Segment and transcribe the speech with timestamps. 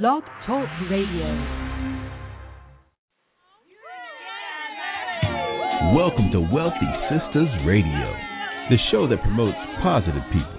[0.00, 1.28] Blog Talk Radio.
[5.92, 8.16] Welcome to Wealthy Sistas Radio,
[8.70, 10.56] the show that promotes positive people.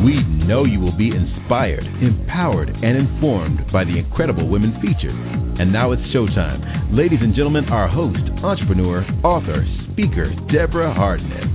[0.03, 5.15] We know you will be inspired, empowered, and informed by the incredible women featured.
[5.59, 6.91] And now it's showtime.
[6.91, 11.47] Ladies and gentlemen, our host, entrepreneur, author, speaker, Deborah Hartnett.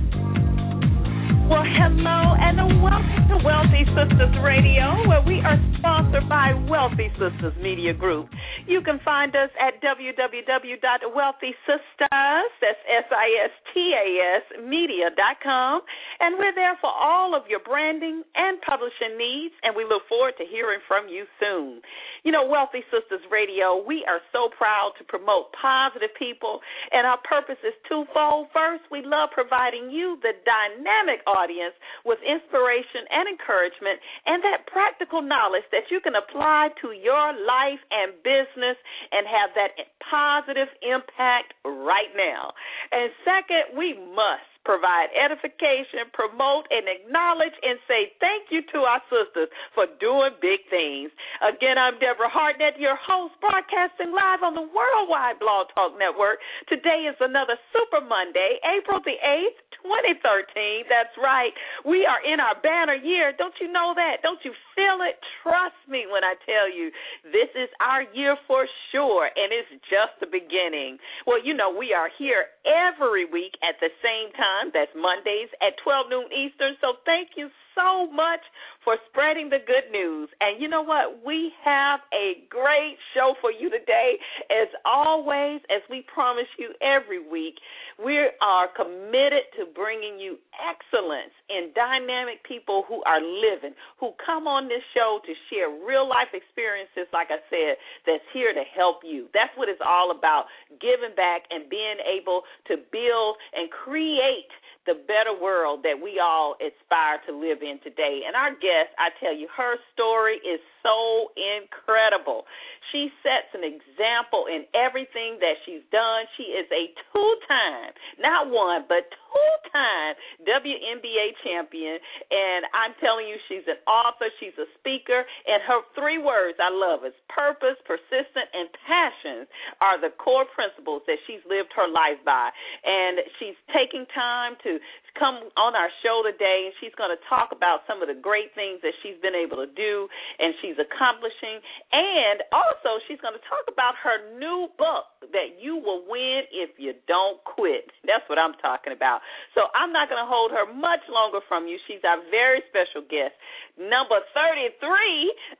[1.71, 7.93] Hello and welcome to Wealthy Sistas Radio, where we are sponsored by Wealthy Sistas Media
[7.93, 8.27] Group.
[8.67, 15.81] You can find us at www.wealthysistas, that's S-I-S-T-A-S, media.com,
[16.19, 20.33] and we're there for all of your branding and publishing needs, and we look forward
[20.39, 21.81] to hearing from you soon.
[22.23, 26.59] You know, Wealthy Sistas Radio, we are so proud to promote positive people,
[26.91, 28.49] and our purpose is twofold.
[28.51, 34.65] First, we love providing you, the dynamic audience, audience with inspiration and encouragement and that
[34.67, 38.77] practical knowledge that you can apply to your life and business
[39.11, 39.77] and have that
[40.09, 42.53] positive impact right now.
[42.91, 49.01] And second, we must provide edification, promote, and acknowledge and say thank you to our
[49.09, 51.09] sisters for doing big things.
[51.41, 56.37] Again, I'm Deborah Hartnett, your host, broadcasting live on the Worldwide Blog Talk Network.
[56.69, 60.85] Today is another Super Monday, April the 8th, 2013.
[60.85, 61.53] That's right.
[61.81, 63.33] We are in our banner year.
[63.33, 64.21] Don't you know that?
[64.21, 65.17] Don't you feel it?
[65.41, 66.93] Trust me when I tell you,
[67.33, 71.01] this is our year for sure, and it's just the beginning.
[71.25, 74.50] Well, you know, we are here every week at the same time.
[74.73, 76.75] That's Mondays at 12 noon Eastern.
[76.81, 78.41] So thank you so much
[78.83, 80.29] for spreading the good news.
[80.41, 81.23] And you know what?
[81.25, 84.17] We have a great show for you today.
[84.49, 87.55] As always, as we promise you every week,
[88.03, 94.47] we are committed to bringing you excellence in dynamic people who are living, who come
[94.47, 99.01] on this show to share real life experiences, like I said, that's here to help
[99.03, 99.27] you.
[99.33, 100.45] That's what it's all about
[100.81, 104.49] giving back and being able to build and create
[104.85, 108.25] the better world that we all aspire to live in today.
[108.25, 112.49] And our guest, I tell you, her story is so incredible.
[112.89, 116.25] She sets an example in everything that she's done.
[116.35, 122.01] She is a two time, not one, but two time WNBA champion.
[122.33, 126.73] And I'm telling you, she's an author, she's a speaker, and her three words I
[126.73, 129.45] love is purpose, persistent, and passion
[129.79, 132.49] are the core principles that she's lived her life by.
[132.83, 137.21] And she's taking time to to come on our show today, and she's going to
[137.27, 140.07] talk about some of the great things that she's been able to do
[140.39, 141.59] and she's accomplishing.
[141.91, 146.75] And also, she's going to talk about her new book that you will win if
[146.81, 147.87] you don't quit.
[148.03, 149.21] That's what I'm talking about.
[149.53, 151.77] So I'm not going to hold her much longer from you.
[151.87, 153.35] She's our very special guest.
[153.79, 154.77] Number 33,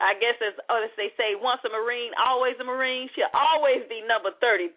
[0.01, 3.07] I guess as, as they say, once a Marine, always a Marine.
[3.15, 4.75] She'll always be number 33,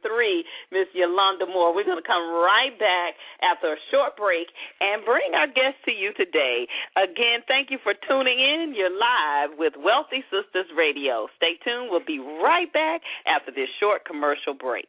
[0.70, 1.74] Miss Yolanda Moore.
[1.74, 4.46] We're going to come right back after a short break
[4.80, 6.66] and bring our guest to you today.
[6.96, 8.74] Again, thank you for tuning in.
[8.76, 11.28] You're live with Wealthy Sistas Radio.
[11.36, 11.88] Stay tuned.
[11.90, 14.88] We'll be right back after this short commercial break.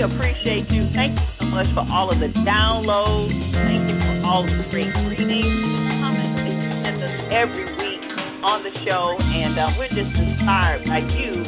[0.00, 0.88] We appreciate you.
[0.96, 3.36] Thank you so much for all of the downloads.
[3.52, 5.60] Thank you for all of the great greetings,
[6.00, 8.00] comments that you send us every week
[8.40, 9.20] on the show.
[9.20, 11.44] And uh, we're just inspired by you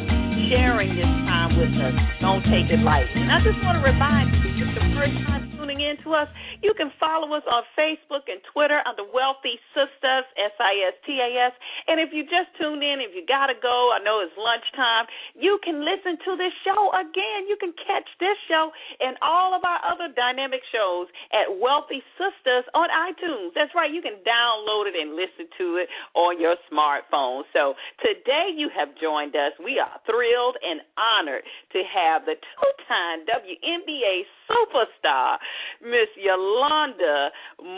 [0.52, 1.96] sharing this time with us.
[2.20, 3.24] Don't take it lightly.
[3.24, 6.26] And I just want to remind you, it's the first time tuning in to us,
[6.58, 11.22] you can follow us on Facebook and Twitter under Wealthy Sistas, S I S T
[11.22, 11.54] A S.
[11.86, 15.06] And if you just tuned in, if you got to go, I know it's lunchtime,
[15.38, 17.46] you can listen to this show again.
[17.46, 22.66] You can catch this show and all of our other dynamic shows at Wealthy Sistas
[22.74, 23.54] on iTunes.
[23.54, 25.86] That's right, you can download it and listen to it
[26.18, 27.46] on your smartphone.
[27.54, 29.54] So today you have joined us.
[29.62, 35.38] We are thrilled and honored to have the two time WNBA superstar,
[35.82, 37.30] Miss Yolanda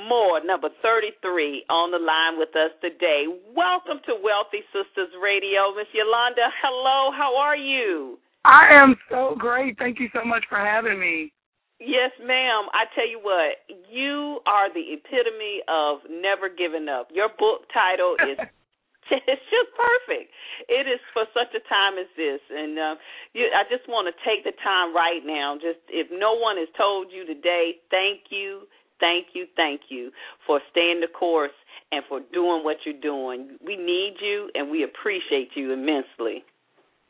[0.08, 3.24] Moore, number 33, on the line with us today.
[3.54, 5.74] Welcome to Wealthy Sistas Radio.
[5.76, 8.18] Miss Yolanda, hello, how are you?
[8.44, 9.78] I am so great.
[9.78, 11.32] Thank you so much for having me.
[11.80, 12.68] Yes, ma'am.
[12.72, 13.58] I tell you what,
[13.90, 17.08] you are the epitome of never giving up.
[17.12, 18.38] Your book title is
[19.10, 20.32] it's just perfect.
[20.68, 22.94] It is for such a time as this, and uh,
[23.32, 25.56] you, I just want to take the time right now.
[25.56, 28.64] Just if no one has told you today, thank you,
[29.00, 30.10] thank you, thank you
[30.46, 31.56] for staying the course
[31.92, 33.58] and for doing what you're doing.
[33.64, 36.44] We need you, and we appreciate you immensely.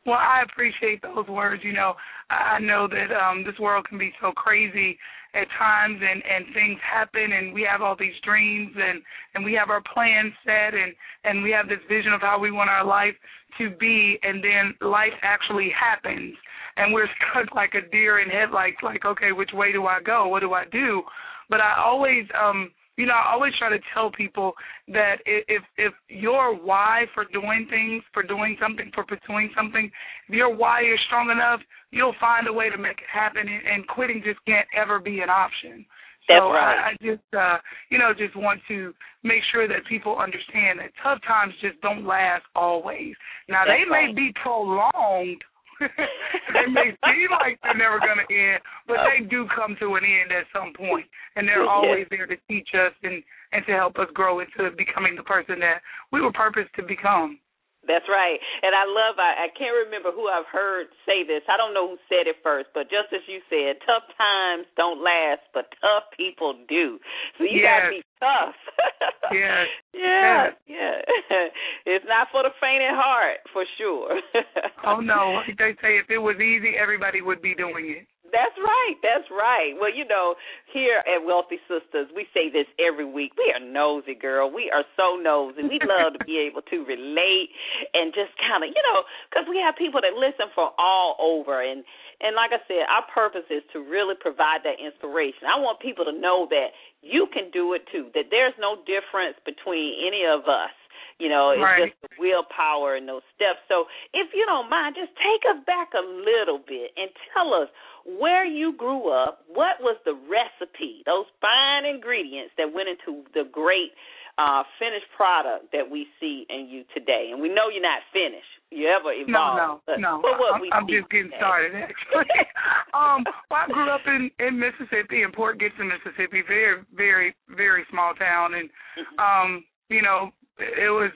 [0.07, 1.63] Well, I appreciate those words.
[1.65, 1.95] You know,
[2.31, 4.99] I know that um this world can be so crazy
[5.35, 9.03] at times and and things happen and we have all these dreams and
[9.35, 12.51] and we have our plans set and and we have this vision of how we
[12.51, 13.15] want our life
[13.59, 16.35] to be and then life actually happens
[16.77, 20.29] and we're stuck like a deer in headlights like okay, which way do I go?
[20.29, 21.03] What do I do?
[21.51, 24.53] But I always um you know, I always try to tell people
[24.89, 29.91] that if if your why for doing things, for doing something, for pursuing something,
[30.29, 31.61] if your why is strong enough,
[31.91, 35.31] you'll find a way to make it happen, and, quitting just can't ever be an
[35.31, 35.85] option.
[36.27, 36.79] So right.
[36.79, 37.59] I, I just, uh,
[37.91, 42.07] you know, just want to make sure that people understand that tough times just don't
[42.07, 43.15] last always.
[43.49, 45.43] Now That's they may be prolonged,
[46.53, 50.05] they may seem like they're never going to end, but they do come to an
[50.05, 51.07] end at some point,
[51.37, 53.23] and they're always there to teach us and
[53.53, 55.79] and to help us grow into becoming the person that
[56.11, 57.39] we were purposed to become.
[57.87, 58.41] That's right.
[58.63, 61.45] And I love I, I can't remember who I've heard say this.
[61.49, 65.03] I don't know who said it first, but just as you said, tough times don't
[65.03, 66.99] last, but tough people do.
[67.39, 68.57] So you gotta be tough.
[69.33, 69.67] Yes.
[69.95, 71.01] Yeah, yeah.
[71.87, 74.21] It's not for the faint at heart, for sure.
[74.87, 78.07] Oh no, they say, if it was easy, everybody would be doing it.
[78.35, 78.99] That's right.
[78.99, 79.79] That's right.
[79.79, 80.35] Well, you know,
[80.75, 83.31] here at Wealthy Sistas, we say this every week.
[83.39, 84.51] We are nosy, girl.
[84.51, 85.63] We are so nosy.
[85.63, 87.55] We love to be able to relate
[87.95, 91.63] and just kind of, you know, because we have people that listen from all over.
[91.63, 91.87] And
[92.19, 95.47] and like I said, our purpose is to really provide that inspiration.
[95.47, 96.75] I want people to know that
[97.07, 98.11] you can do it too.
[98.19, 100.75] That there's no difference between any of us.
[101.19, 101.89] You know, it's Right.
[101.89, 103.61] just the willpower and those steps.
[103.69, 107.69] So, if you don't mind, just take us back a little bit and tell us
[108.05, 109.45] where you grew up.
[109.47, 111.03] What was the recipe?
[111.07, 113.93] Those fine ingredients that went into the great
[114.37, 117.31] uh, finished product that we see in you today.
[117.31, 118.51] And we know you're not finished.
[118.73, 119.57] You ever No, evolve.
[119.57, 120.19] no, but, no.
[120.21, 121.37] But what I'm, we I'm just getting today.
[121.39, 122.27] started, actually.
[122.95, 127.87] um, well, I grew up in in Mississippi, in Port Gibson, Mississippi, very, very, very
[127.91, 128.69] small town, and
[128.99, 129.23] Mhm.
[129.23, 131.13] um, you know, it was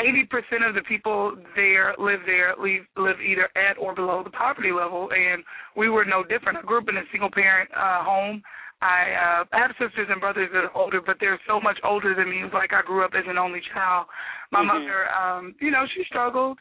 [0.00, 4.30] eighty percent of the people there live there live live either at or below the
[4.30, 5.42] poverty level, and
[5.76, 6.58] we were no different.
[6.58, 8.42] I grew up in a single parent uh, home.
[8.82, 12.14] I uh, I have sisters and brothers that are older, but they're so much older
[12.14, 12.40] than me.
[12.40, 14.06] It was like I grew up as an only child.
[14.52, 14.66] My Mhm.
[14.66, 16.58] mother, um, you know, she struggled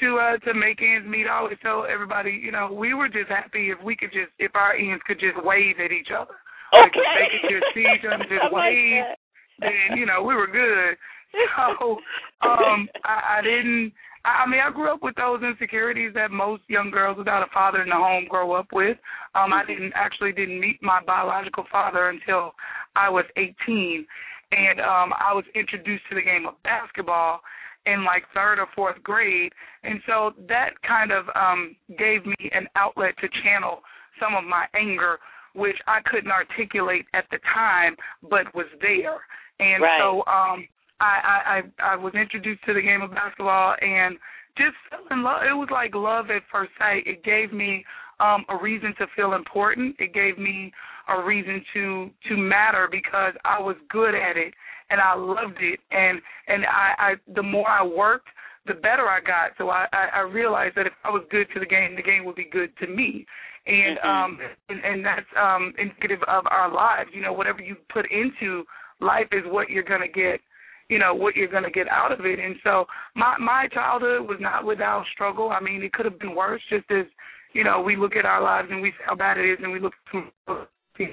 [0.00, 1.26] to uh to make ends meet.
[1.26, 4.54] I always tell everybody, you know, we were just happy if we could just if
[4.54, 6.36] our ends could just wave at each other.
[6.72, 7.14] Like, if Okay.
[7.18, 9.18] they could just see each other, just wave, that.
[9.58, 10.96] then you know we were good.
[11.80, 11.98] So
[12.42, 13.92] um I, I didn't
[14.24, 17.50] I I mean I grew up with those insecurities that most young girls without a
[17.52, 18.96] father in the home grow up with.
[19.34, 22.54] Um I didn't actually didn't meet my biological father until
[22.94, 24.06] I was 18
[24.52, 27.40] and um I was introduced to the game of basketball
[27.86, 29.52] in like third or fourth grade
[29.84, 33.80] and so that kind of um gave me an outlet to channel
[34.20, 35.18] some of my anger
[35.54, 39.18] which I couldn't articulate at the time but was there
[39.58, 40.00] and Right.
[40.00, 40.66] so um
[41.00, 44.16] I, I I was introduced to the game of basketball and
[44.56, 45.42] just fell in love.
[45.42, 47.06] It was like love at first sight.
[47.06, 47.84] It gave me
[48.20, 49.96] um a reason to feel important.
[49.98, 50.72] It gave me
[51.08, 54.54] a reason to to matter because I was good at it
[54.90, 58.28] and I loved it and and I, I the more I worked
[58.66, 59.50] the better I got.
[59.58, 62.24] So I, I, I realized that if I was good to the game, the game
[62.24, 63.26] would be good to me.
[63.66, 64.06] And Mhm.
[64.08, 64.38] um
[64.68, 67.10] and, and that's um indicative of our lives.
[67.12, 68.64] You know, whatever you put into
[69.00, 70.40] life is what you're gonna get
[70.88, 72.38] you know what you're going to get out of it.
[72.38, 75.50] And so my my childhood was not without struggle.
[75.50, 76.62] I mean, it could have been worse.
[76.70, 77.06] Just as
[77.52, 79.72] you know, we look at our lives and we see how bad it is, and
[79.72, 80.24] we look at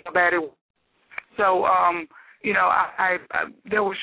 [0.05, 0.41] how bad it.
[0.41, 0.51] Was.
[1.37, 2.07] So um,
[2.43, 3.97] you know, I, I, I there was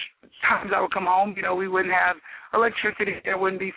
[0.49, 1.35] times I would come home.
[1.37, 2.17] You know, we wouldn't have
[2.55, 3.15] electricity.
[3.25, 3.73] There wouldn't be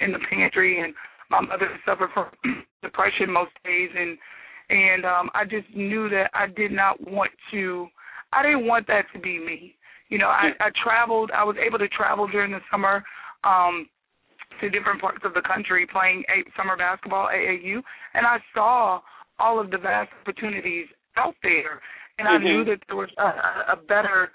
[0.00, 0.94] in the pantry, and
[1.30, 2.26] my mother suffered from
[2.82, 4.18] depression most days, and
[4.70, 7.86] and um, I just knew that I did not want to.
[8.32, 9.74] I didn't want that to be me.
[10.12, 11.30] You know, I, I traveled.
[11.34, 13.02] I was able to travel during the summer
[13.44, 13.88] um,
[14.60, 17.80] to different parts of the country playing a, summer basketball AAU,
[18.12, 19.00] and I saw
[19.38, 20.84] all of the vast opportunities
[21.16, 21.80] out there,
[22.18, 22.44] and mm-hmm.
[22.44, 24.32] I knew that there was a, a better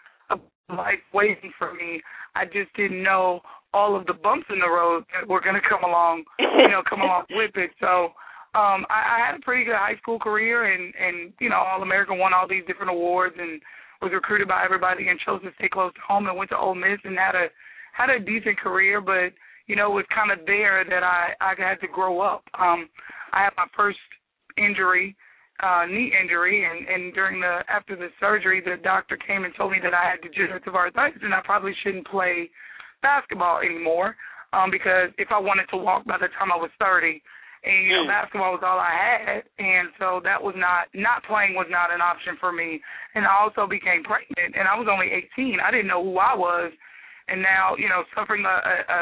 [0.76, 2.02] life waiting for me.
[2.36, 3.42] I just didn't know
[3.72, 6.82] all of the bumps in the road that were going to come along, you know,
[6.90, 7.70] come along with it.
[7.80, 8.10] So
[8.56, 11.84] um I, I had a pretty good high school career and and you know all
[11.84, 13.62] American won all these different awards and
[14.02, 16.76] was recruited by everybody and chose to stay close to home and went to Ole
[16.76, 17.48] Miss and had a
[17.94, 19.34] had a decent career but
[19.68, 22.44] you know it was kind of there that I I had to grow up.
[22.58, 22.90] Um
[23.34, 24.00] I had my first
[24.58, 25.16] injury
[25.62, 29.72] uh knee injury and and during the after the surgery the doctor came and told
[29.72, 32.50] me that I had degenerative arthritis and I probably shouldn't play
[33.02, 34.16] basketball anymore
[34.54, 37.22] um because if I wanted to walk by the time I was 30
[37.68, 38.16] and you know mm.
[38.16, 42.00] basketball was all I had, and so that was not not playing was not an
[42.00, 42.80] option for me.
[43.16, 45.60] And I also became pregnant, and I was only 18.
[45.60, 46.72] I didn't know who I was,
[47.28, 49.00] and now you know suffering a, a, a,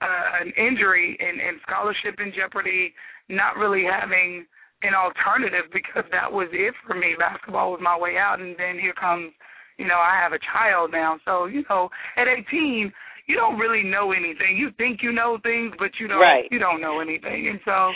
[0.00, 2.96] a an injury and, and scholarship in jeopardy,
[3.28, 4.46] not really having
[4.82, 7.14] an alternative because that was it for me.
[7.18, 9.30] Basketball was my way out, and then here comes,
[9.76, 11.20] you know, I have a child now.
[11.28, 12.92] So you know, at 18
[13.26, 14.56] you don't really know anything.
[14.56, 16.44] You think you know things, but you don't right.
[16.50, 17.48] you don't know anything.
[17.48, 17.92] And so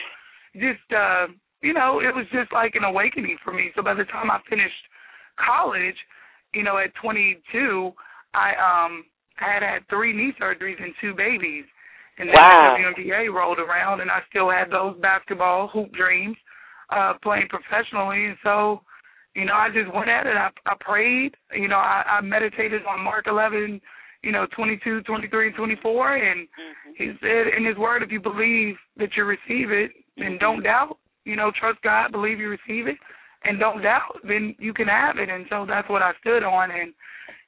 [0.55, 1.27] just uh
[1.63, 3.71] you know, it was just like an awakening for me.
[3.75, 4.75] So by the time I finished
[5.41, 5.97] college,
[6.55, 7.93] you know, at 22,
[8.35, 9.05] I um
[9.41, 11.65] I had had three knee surgeries and two babies.
[12.19, 12.77] And then wow.
[12.79, 16.37] the WNBA rolled around and I still had those basketball hoop dreams
[16.91, 18.81] uh playing professionally and so
[19.35, 20.35] you know, I just went at it.
[20.35, 23.83] I I prayed, you know, I, I meditated on Mark 11
[24.27, 26.17] you know, 22, 23, and 24.
[26.17, 26.91] And mm-hmm.
[26.99, 30.99] he said in his word, if you believe that you receive it and don't doubt,
[31.25, 32.99] you know, trust God, believe you receive it,
[33.45, 35.31] and don't doubt, then you can have it.
[35.31, 36.73] And so that's what I stood on.
[36.73, 36.93] And,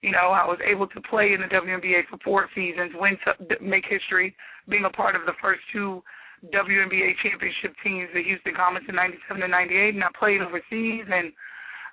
[0.02, 3.18] you know, I was able to play in the WNBA for four seasons, win,
[3.60, 4.36] make history,
[4.68, 6.00] being a part of the first two
[6.54, 9.94] WNBA championship teams, the Houston Comets in 97 and 98.
[9.94, 11.32] And I played overseas and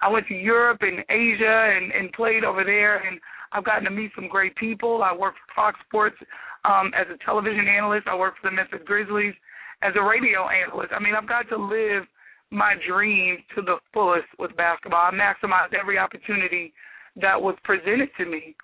[0.04, 3.01] I went to Europe and Asia and, and played over there.
[3.01, 3.18] And
[3.52, 5.04] I've gotten to meet some great people.
[5.04, 6.16] I work for Fox Sports
[6.64, 8.08] um, as a television analyst.
[8.08, 9.34] I work for the Memphis Grizzlies
[9.82, 10.94] as a radio analyst.
[10.96, 12.04] I mean, I've got to live
[12.52, 15.10] my dream to the fullest with basketball.
[15.12, 16.74] I maximized every opportunity
[17.22, 18.56] that was presented to me.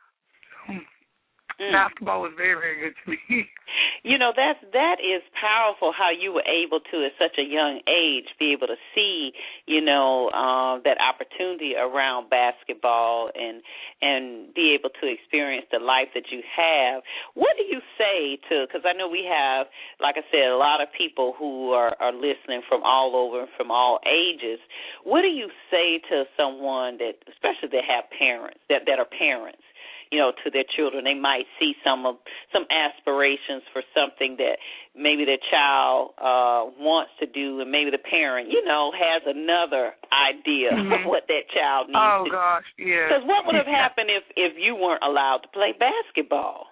[1.59, 1.71] Mm.
[1.71, 3.49] Basketball was very, very good to me.
[4.03, 7.79] You know, that's that is powerful how you were able to at such a young
[7.87, 9.31] age be able to see,
[9.65, 13.61] you know, um that opportunity around basketball and
[14.01, 17.03] and be able to experience the life that you have.
[17.33, 19.67] What do you say to cuz I know we have
[20.01, 23.71] like I said a lot of people who are are listening from all over from
[23.71, 24.59] all ages.
[25.03, 29.63] What do you say to someone that especially that have parents that that are parents
[30.11, 31.03] you know to their children.
[31.03, 32.15] They might see some of
[32.53, 34.59] some aspirations for something that
[34.95, 39.95] maybe their child uh wants to do and maybe the parent you know has another
[40.11, 40.91] idea mm-hmm.
[40.91, 44.53] of what that child needs oh gosh yeah because what would have happened if if
[44.59, 46.67] you weren't allowed to play basketball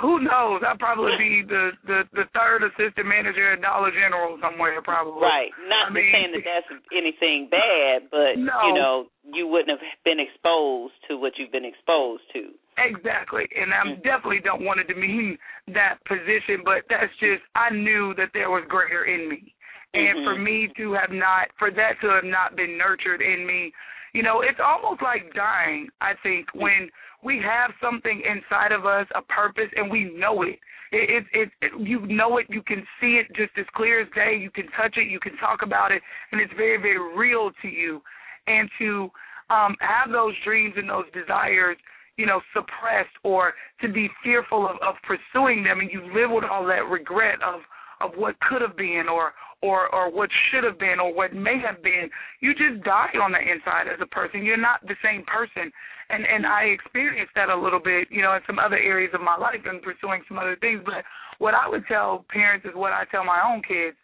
[0.00, 0.62] who knows?
[0.66, 5.22] I'll probably be the, the the third assistant manager at Dollar General somewhere, probably.
[5.22, 5.50] Right.
[5.68, 8.56] Not I mean, saying that that's anything bad, but no.
[8.66, 12.52] you know, you wouldn't have been exposed to what you've been exposed to.
[12.78, 14.02] Exactly, and I Mm.
[14.02, 15.38] definitely don't want to mean
[15.74, 19.54] that position, but that's just I knew that there was greater in me,
[19.94, 20.24] and Mhm.
[20.24, 23.72] for me to have not, for that to have not been nurtured in me,
[24.14, 25.90] you know, it's almost like dying.
[26.00, 26.90] I think when
[27.22, 30.58] we have something inside of us, a purpose, and we know it.
[30.90, 32.46] It, it, it, you know it.
[32.48, 34.38] You can see it just as clear as day.
[34.40, 35.08] You can touch it.
[35.10, 36.00] You can talk about it,
[36.32, 38.00] and it's very, very real to you.
[38.46, 39.10] And to
[39.50, 41.76] um, have those dreams and those desires,
[42.16, 46.44] you know, suppressed or to be fearful of, of pursuing them, and you live with
[46.50, 47.60] all that regret of
[48.00, 51.56] of what could have been or or or what should have been or what may
[51.58, 52.08] have been
[52.40, 55.70] you just die on the inside as a person you're not the same person
[56.10, 59.20] and and I experienced that a little bit you know in some other areas of
[59.20, 61.04] my life and pursuing some other things but
[61.38, 63.96] what I would tell parents is what I tell my own kids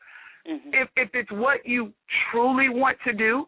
[0.49, 0.71] mm-hmm.
[0.73, 1.93] if if it's what you
[2.31, 3.47] truly want to do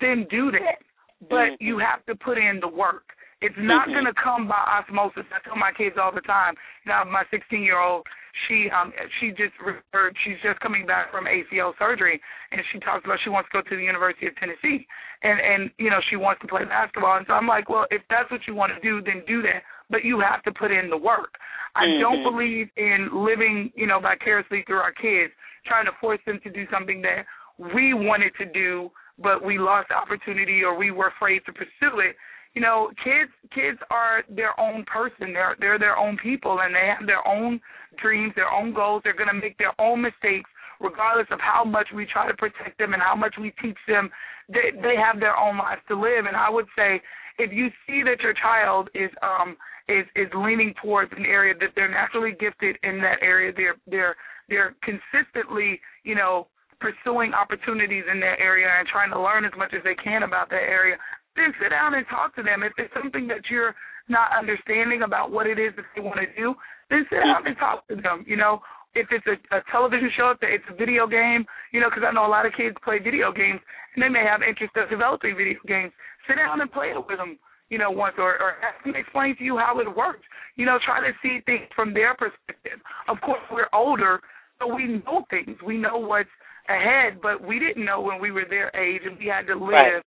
[0.00, 0.82] then do that
[1.28, 1.64] but mm-hmm.
[1.64, 3.04] you have to put in the work
[3.44, 3.92] It's not mm-hmm.
[3.92, 5.28] going to come by osmosis.
[5.28, 6.54] I tell my kids all the time.
[6.86, 8.06] Now, my 16 year old,
[8.46, 10.16] she um she just referred.
[10.24, 13.68] She's just coming back from ACL surgery, and she talks about she wants to go
[13.68, 14.86] to the University of Tennessee,
[15.22, 17.16] and and you know she wants to play basketball.
[17.16, 19.62] And so I'm like, well, if that's what you want to do, then do that.
[19.90, 21.34] But you have to put in the work.
[21.74, 22.00] I mm-hmm.
[22.00, 25.32] don't believe in living, you know, vicariously through our kids,
[25.66, 27.26] trying to force them to do something that
[27.58, 32.00] we wanted to do, but we lost the opportunity or we were afraid to pursue
[32.00, 32.16] it
[32.54, 35.32] you know, kids kids are their own person.
[35.32, 37.60] They're they're their own people and they have their own
[38.00, 39.02] dreams, their own goals.
[39.04, 42.94] They're gonna make their own mistakes regardless of how much we try to protect them
[42.94, 44.10] and how much we teach them.
[44.48, 47.00] They they have their own lives to live and I would say
[47.38, 49.56] if you see that your child is um
[49.88, 54.16] is is leaning towards an area that they're naturally gifted in that area, they're they're
[54.48, 56.48] they're consistently, you know,
[56.80, 60.50] pursuing opportunities in that area and trying to learn as much as they can about
[60.50, 60.96] that area,
[61.36, 62.62] then sit down and talk to them.
[62.62, 63.74] If it's something that you're
[64.08, 66.54] not understanding about what it is that they want to do,
[66.90, 68.24] then sit down and talk to them.
[68.26, 68.60] You know,
[68.94, 72.12] if it's a, a television show, if it's a video game, you know, because I
[72.12, 73.60] know a lot of kids play video games
[73.94, 75.92] and they may have interest in developing video games.
[76.28, 77.38] Sit down and play it with them,
[77.68, 80.22] you know, once or, or have them explain to you how it works.
[80.56, 82.78] You know, try to see things from their perspective.
[83.08, 84.20] Of course, we're older,
[84.60, 85.58] so we know things.
[85.64, 86.30] We know what's
[86.68, 89.72] ahead, but we didn't know when we were their age and we had to live
[89.72, 90.02] right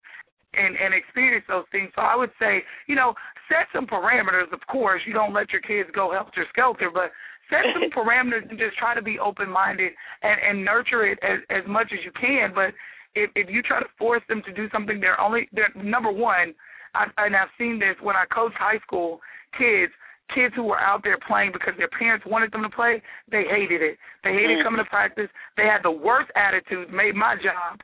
[0.57, 1.91] and and experience those things.
[1.95, 3.13] So I would say, you know,
[3.49, 4.51] set some parameters.
[4.51, 7.11] Of course, you don't let your kids go helter skelter, but
[7.49, 9.91] set some parameters and just try to be open minded
[10.23, 12.51] and and nurture it as as much as you can.
[12.53, 12.73] But
[13.15, 16.53] if if you try to force them to do something, they're only they're number one.
[16.93, 19.19] I, and I've seen this when I coach high school
[19.57, 19.91] kids
[20.33, 23.81] kids who were out there playing because their parents wanted them to play, they hated
[23.81, 23.97] it.
[24.23, 24.63] They hated mm.
[24.63, 25.29] coming to practice.
[25.57, 27.79] They had the worst attitudes, made my job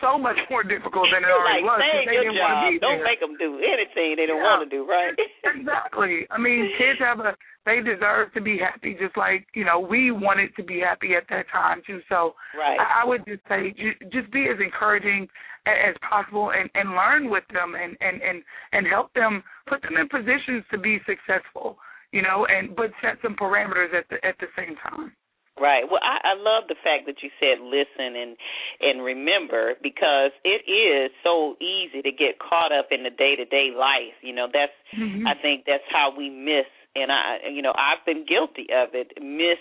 [0.00, 1.78] so much more difficult than it already like, was.
[1.80, 2.48] They didn't job.
[2.48, 4.56] Want to be don't make them do anything they don't yeah.
[4.58, 5.14] want to do, right?
[5.44, 6.26] exactly.
[6.32, 10.10] I mean, kids have a they deserve to be happy, just like you know we
[10.10, 12.00] wanted to be happy at that time too.
[12.08, 12.80] So right.
[12.80, 13.74] I, I would just say,
[14.10, 15.28] just be as encouraging
[15.66, 18.42] as possible and and learn with them and and and
[18.72, 21.76] and help them put them in positions to be successful.
[22.12, 25.12] You know, and but set some parameters at the at the same time.
[25.60, 25.84] Right.
[25.84, 28.36] Well, I, I love the fact that you said listen and
[28.80, 33.44] and remember because it is so easy to get caught up in the day to
[33.44, 34.16] day life.
[34.22, 35.26] You know, that's mm-hmm.
[35.26, 39.12] I think that's how we miss and I you know, I've been guilty of it,
[39.20, 39.60] miss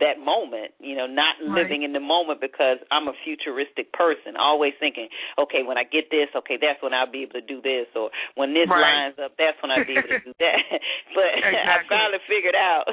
[0.00, 1.62] that moment, you know, not right.
[1.62, 5.08] living in the moment because I'm a futuristic person, always thinking,
[5.38, 8.10] okay, when I get this, okay, that's when I'll be able to do this, or
[8.34, 8.80] when this right.
[8.80, 10.60] lines up, that's when I'll be able to do that.
[11.16, 11.68] but exactly.
[11.68, 12.88] I finally figured out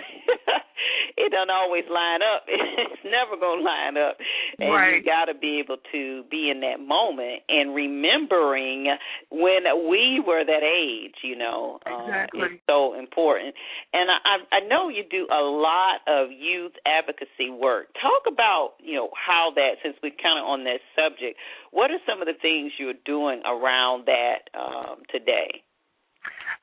[1.17, 2.46] it doesn't always line up.
[2.48, 4.17] It's never gonna line up,
[4.60, 4.96] and right.
[4.96, 8.88] you got to be able to be in that moment and remembering
[9.32, 11.15] when we were that age.
[11.24, 12.41] You know, exactly.
[12.41, 13.56] uh, it's so important.
[13.93, 17.88] And I, I know you do a lot of youth advocacy work.
[18.01, 21.38] Talk about, you know, how that, since we're kind of on that subject,
[21.71, 25.63] what are some of the things you're doing around that um, today?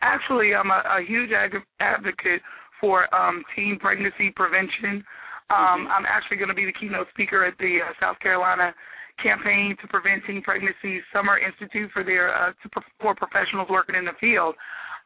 [0.03, 2.43] Actually, I'm a, a huge ag- advocate
[2.81, 5.05] for um, teen pregnancy prevention.
[5.51, 5.93] Um, mm-hmm.
[5.93, 8.75] I'm actually going to be the keynote speaker at the uh, South Carolina
[9.23, 14.05] campaign to prevent teen pregnancy summer institute for their uh, to, for professionals working in
[14.05, 14.55] the field.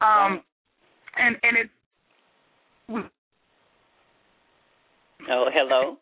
[0.00, 0.40] Um,
[1.16, 1.68] and and it
[5.30, 5.96] Oh, hello.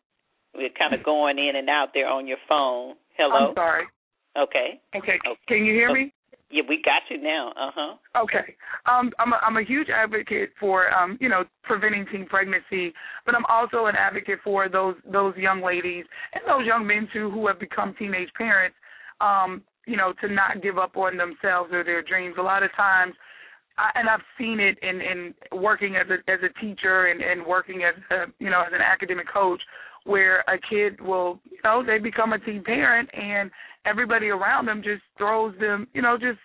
[0.55, 2.95] We're kind of going in and out there on your phone.
[3.17, 3.49] Hello.
[3.49, 3.85] I'm sorry.
[4.37, 4.81] Okay.
[4.95, 5.19] Okay.
[5.49, 6.13] Can you hear me?
[6.51, 7.53] Yeah, we got you now.
[7.57, 8.23] Uh huh.
[8.23, 8.55] Okay.
[8.87, 12.93] Um, I'm a, I'm a huge advocate for um, you know preventing teen pregnancy,
[13.25, 17.31] but I'm also an advocate for those those young ladies and those young men too
[17.31, 18.77] who have become teenage parents.
[19.21, 22.37] Um, you know, to not give up on themselves or their dreams.
[22.39, 23.15] A lot of times,
[23.79, 27.47] I, and I've seen it in in working as a as a teacher and and
[27.47, 29.61] working as a you know as an academic coach
[30.05, 33.51] where a kid will you know they become a teen parent and
[33.85, 36.39] everybody around them just throws them you know just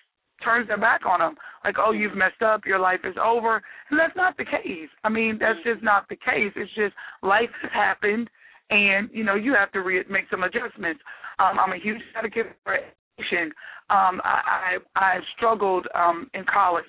[0.43, 2.65] turns their back on them like oh you've messed up.
[2.65, 3.61] Your life is over.
[3.89, 4.89] And that's not the case.
[5.03, 6.51] I mean that's just not the case.
[6.55, 8.29] It's just life has happened
[8.69, 11.01] and you know you have to re- make some adjustments.
[11.39, 12.77] Um i'm a huge advocate for
[13.21, 13.51] education
[13.89, 16.85] um i i i struggled um in college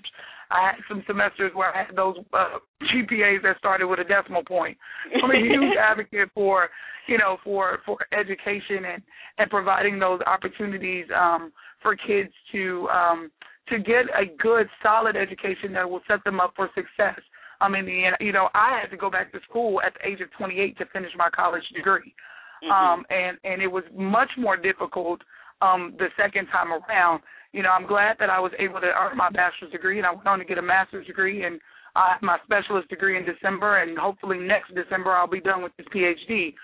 [0.53, 4.45] I had some semesters where I had those uh, GPAs that started with a decimal
[4.45, 4.77] point.
[5.23, 6.69] I'm a huge advocate for,
[7.09, 9.03] you know, for for education and
[9.39, 13.31] and providing those opportunities um, for kids to um,
[13.69, 17.21] to get a good, solid education that will set them up for success.
[17.61, 20.21] I mean, the you know, I had to go back to school at the age
[20.21, 22.15] of 28 to finish my college degree,
[22.63, 22.71] mm-hmm.
[22.71, 25.21] um, and and it was much more difficult
[25.63, 27.23] um, the second time around.
[27.53, 30.13] You know, I'm glad that I was able to earn my bachelor's degree, and I
[30.13, 31.61] went on to get a master's degree, and
[31.95, 35.73] I have my specialist degree in December, and hopefully next December I'll be done with
[35.77, 36.55] this PhD.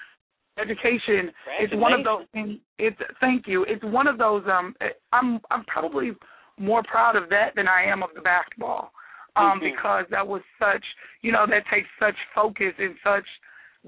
[0.60, 1.30] Education
[1.62, 2.58] is one of those things.
[2.78, 3.64] It's thank you.
[3.68, 4.42] It's one of those.
[4.50, 4.74] Um,
[5.12, 6.12] I'm I'm probably
[6.58, 8.90] more proud of that than I am of the basketball,
[9.36, 9.66] um, mm-hmm.
[9.66, 10.84] because that was such.
[11.22, 13.26] You know, that takes such focus and such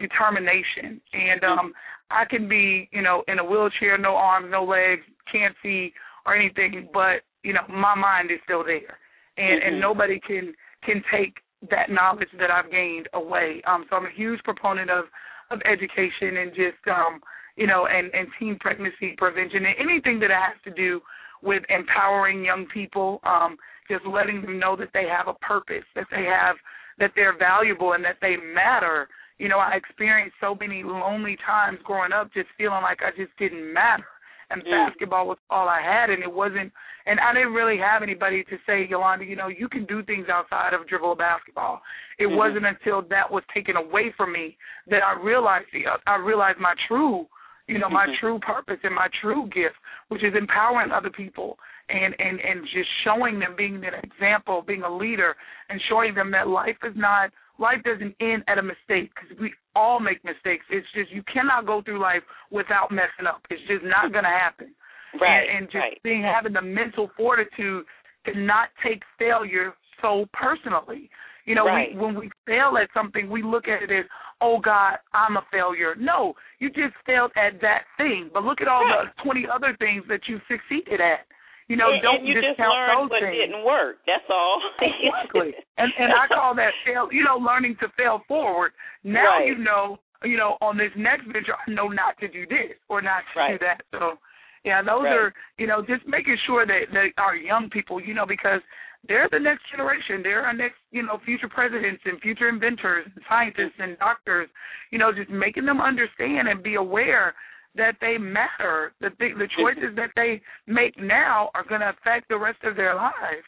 [0.01, 1.01] determination.
[1.13, 1.73] And um,
[2.11, 5.93] I can be, you know, in a wheelchair, no arms, no legs, can't see
[6.27, 8.99] or anything, but you know, my mind is still there,
[9.37, 9.69] and mm-hmm.
[9.69, 10.53] and nobody can
[10.85, 11.37] can take
[11.71, 13.63] that knowledge that I've gained away.
[13.67, 15.05] Um, so I'm a huge proponent of
[15.51, 17.21] of education and just um,
[17.57, 21.01] you know, and and teen pregnancy prevention and anything that has to do
[21.43, 23.57] with empowering young people, um,
[23.89, 26.57] just letting them know that they have a purpose, that they have
[26.99, 29.09] that they're valuable and that they matter.
[29.41, 33.33] You know, I experienced so many lonely times growing up just feeling like I just
[33.39, 34.05] didn't matter
[34.51, 34.71] and mm.
[34.71, 36.73] basketball was all I had, and it wasn't.
[37.07, 40.27] And I didn't really have anybody to say, Yolanda, you know, you can do things
[40.31, 41.81] outside of dribble basketball.
[42.19, 42.37] It mm-hmm.
[42.37, 44.57] wasn't until that was taken away from me
[44.89, 47.27] that I realized the I realized my true,
[47.67, 48.21] you know, my mm-hmm.
[48.21, 49.77] true purpose and my true gift,
[50.09, 51.57] which is empowering other people
[51.89, 55.37] and and and just showing them being an example, being a leader,
[55.69, 59.53] and showing them that life is not life doesn't end at a mistake because we
[59.77, 60.65] all make mistakes.
[60.71, 63.43] It's just you cannot go through life without messing up.
[63.51, 64.75] It's just not going to happen.
[65.21, 65.45] Right.
[65.47, 66.03] And, and just right.
[66.03, 67.85] being having the mental fortitude
[68.27, 71.11] to not take failure so personally.
[71.45, 71.89] You know, right.
[71.95, 74.05] we, when we fail at something, we look at it as,
[74.41, 75.95] oh God, I'm a failure.
[75.99, 78.31] No, you just failed at that thing.
[78.33, 79.09] But look at all right.
[79.17, 81.27] the 20 other things that you succeeded at.
[81.71, 83.39] You know, and, don't and you discount just learned those what things.
[83.39, 84.03] didn't work.
[84.03, 84.59] That's all.
[84.83, 85.55] exactly.
[85.79, 87.07] And and I call that fail.
[87.15, 88.75] You know, learning to fail forward.
[89.07, 89.47] Now right.
[89.47, 90.03] you know.
[90.23, 93.41] You know, on this next venture, I know not to do this or not to
[93.41, 93.53] right.
[93.53, 93.81] do that.
[93.91, 94.21] So,
[94.67, 95.17] yeah, those right.
[95.17, 98.61] are you know just making sure that that our young people, you know, because
[99.09, 100.21] they're the next generation.
[100.23, 104.51] They're our next, you know, future presidents and future inventors and scientists and doctors.
[104.91, 107.35] You know, just making them understand and be aware
[107.77, 108.93] that they matter.
[109.01, 112.77] The th- the choices that they make now are going to affect the rest of
[112.77, 113.47] their lives.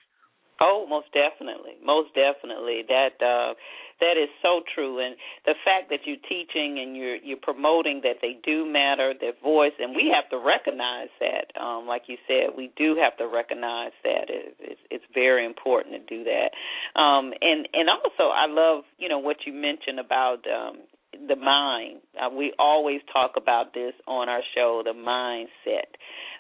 [0.61, 2.83] Oh, most definitely, most definitely.
[2.87, 3.55] That uh,
[3.99, 8.23] that is so true, and the fact that you're teaching and you're you're promoting that
[8.23, 11.51] they do matter, their voice, and we have to recognize that.
[11.61, 14.31] Um, like you said, we do have to recognize that.
[14.31, 16.55] It, it's, it's very important to do that.
[16.95, 20.87] Um, and and also, I love you know what you mentioned about um,
[21.29, 22.01] the mind.
[22.21, 25.93] Uh, we always talk about this on our show, the mindset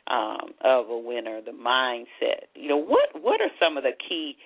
[0.06, 2.48] um, of a winner, the mindset.
[2.54, 4.36] You know, what what are some of the key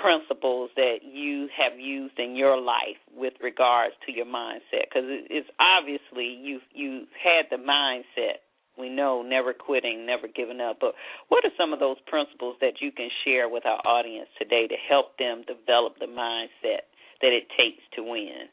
[0.00, 4.88] principles that you have used in your life with regards to your mindset?
[4.88, 8.42] Because it's obviously you you had the mindset.
[8.76, 10.78] We know never quitting, never giving up.
[10.80, 10.94] But
[11.28, 14.74] what are some of those principles that you can share with our audience today to
[14.88, 16.90] help them develop the mindset
[17.22, 18.50] that it takes to win?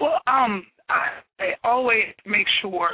[0.00, 2.90] Well, um, I, I always make sure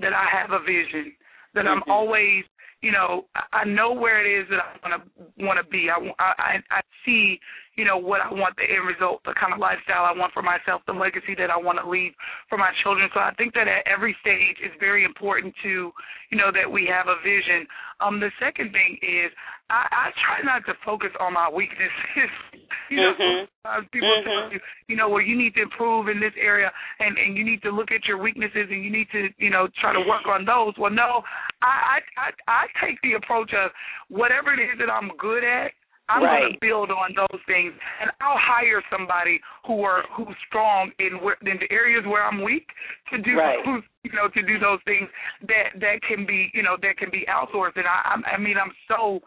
[0.00, 1.12] that I have a vision,
[1.54, 1.90] that I'm mm-hmm.
[1.90, 2.44] always,
[2.80, 5.88] you know, I know where it is that I want to want to be.
[5.88, 7.38] I, I I see,
[7.76, 10.42] you know, what I want the end result, the kind of lifestyle I want for
[10.42, 12.12] myself, the legacy that I want to leave
[12.48, 13.10] for my children.
[13.12, 15.90] So I think that at every stage it's very important to,
[16.30, 17.66] you know, that we have a vision.
[18.00, 19.30] Um, the second thing is
[19.70, 22.30] I, I try not to focus on my weaknesses.
[22.90, 23.86] you know, mm-hmm.
[23.90, 24.28] people mm-hmm.
[24.28, 27.44] tell you, you know, where you need to improve in this area, and and you
[27.44, 30.26] need to look at your weaknesses, and you need to, you know, try to work
[30.28, 30.74] on those.
[30.78, 31.22] Well, no,
[31.62, 33.70] I I I, I take the approach of
[34.08, 35.72] whatever it is that I'm good at.
[36.08, 36.40] I'm right.
[36.40, 41.16] going to build on those things, and I'll hire somebody who are who's strong in
[41.24, 42.68] where, in the areas where I'm weak
[43.10, 43.56] to do right.
[43.64, 45.08] those, you know to do those things
[45.48, 47.76] that that can be you know that can be outsourced.
[47.76, 49.20] And I I mean I'm so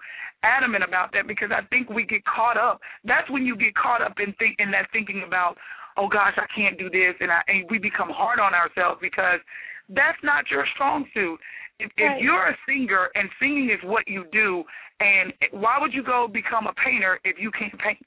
[0.44, 2.80] adamant about that because I think we get caught up.
[3.04, 5.58] That's when you get caught up in think in that thinking about,
[5.98, 9.42] oh gosh, I can't do this, and I and we become hard on ourselves because
[9.90, 11.40] that's not your strong suit.
[11.80, 12.18] If, right.
[12.18, 14.64] if you're a singer and singing is what you do,
[15.00, 18.02] and why would you go become a painter if you can't paint?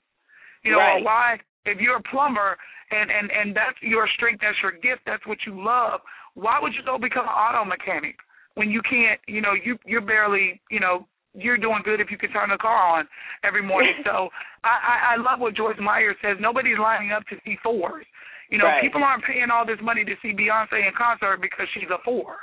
[0.64, 1.00] You know, right.
[1.00, 2.56] or why if you're a plumber
[2.90, 6.00] and and and that's your strength, that's your gift, that's what you love.
[6.34, 8.16] Why would you go become an auto mechanic
[8.54, 9.20] when you can't?
[9.28, 12.58] You know, you you're barely you know you're doing good if you can turn the
[12.58, 13.06] car on
[13.44, 13.94] every morning.
[14.04, 14.28] so
[14.64, 16.36] I, I, I love what Joyce Meyer says.
[16.40, 18.04] Nobody's lining up to see fours.
[18.50, 18.82] You know, right.
[18.82, 22.34] people aren't paying all this money to see Beyonce in concert because she's a four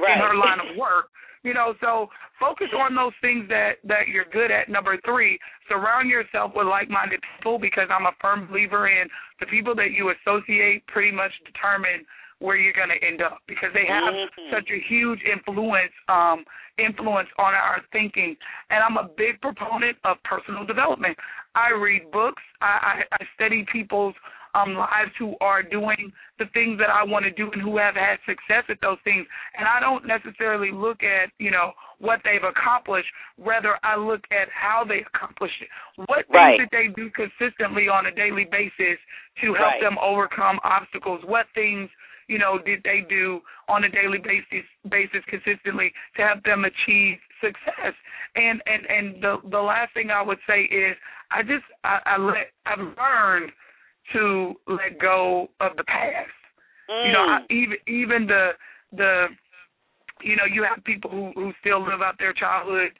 [0.00, 0.16] right.
[0.16, 1.10] in her line of work.
[1.44, 2.08] You know, so
[2.40, 4.68] focus on those things that that you're good at.
[4.68, 9.08] Number three, surround yourself with like-minded people because I'm a firm believer in
[9.40, 12.06] the people that you associate pretty much determine
[12.40, 14.50] where you're going to end up because they have mm-hmm.
[14.50, 16.44] such a huge influence um
[16.76, 18.34] influence on our thinking
[18.70, 21.16] and I'm a big proponent of personal development.
[21.54, 24.14] I read books, I I, I study people's
[24.54, 27.94] um lives who are doing the things that I want to do and who have
[27.94, 29.26] had success at those things.
[29.56, 34.48] And I don't necessarily look at, you know, what they've accomplished, rather I look at
[34.50, 35.68] how they accomplished it.
[36.06, 36.58] What right.
[36.58, 38.98] things did they do consistently on a daily basis
[39.42, 39.80] to help right.
[39.80, 41.22] them overcome obstacles?
[41.24, 41.88] What things
[42.28, 47.18] you know, did they do on a daily basis basis consistently to help them achieve
[47.40, 47.94] success?
[48.34, 50.96] And and and the the last thing I would say is
[51.30, 53.52] I just I, I let I've learned
[54.12, 56.30] to let go of the past.
[56.90, 57.06] Mm.
[57.06, 58.50] You know, I, even even the
[58.92, 59.26] the
[60.22, 62.90] you know, you have people who who still live out their childhood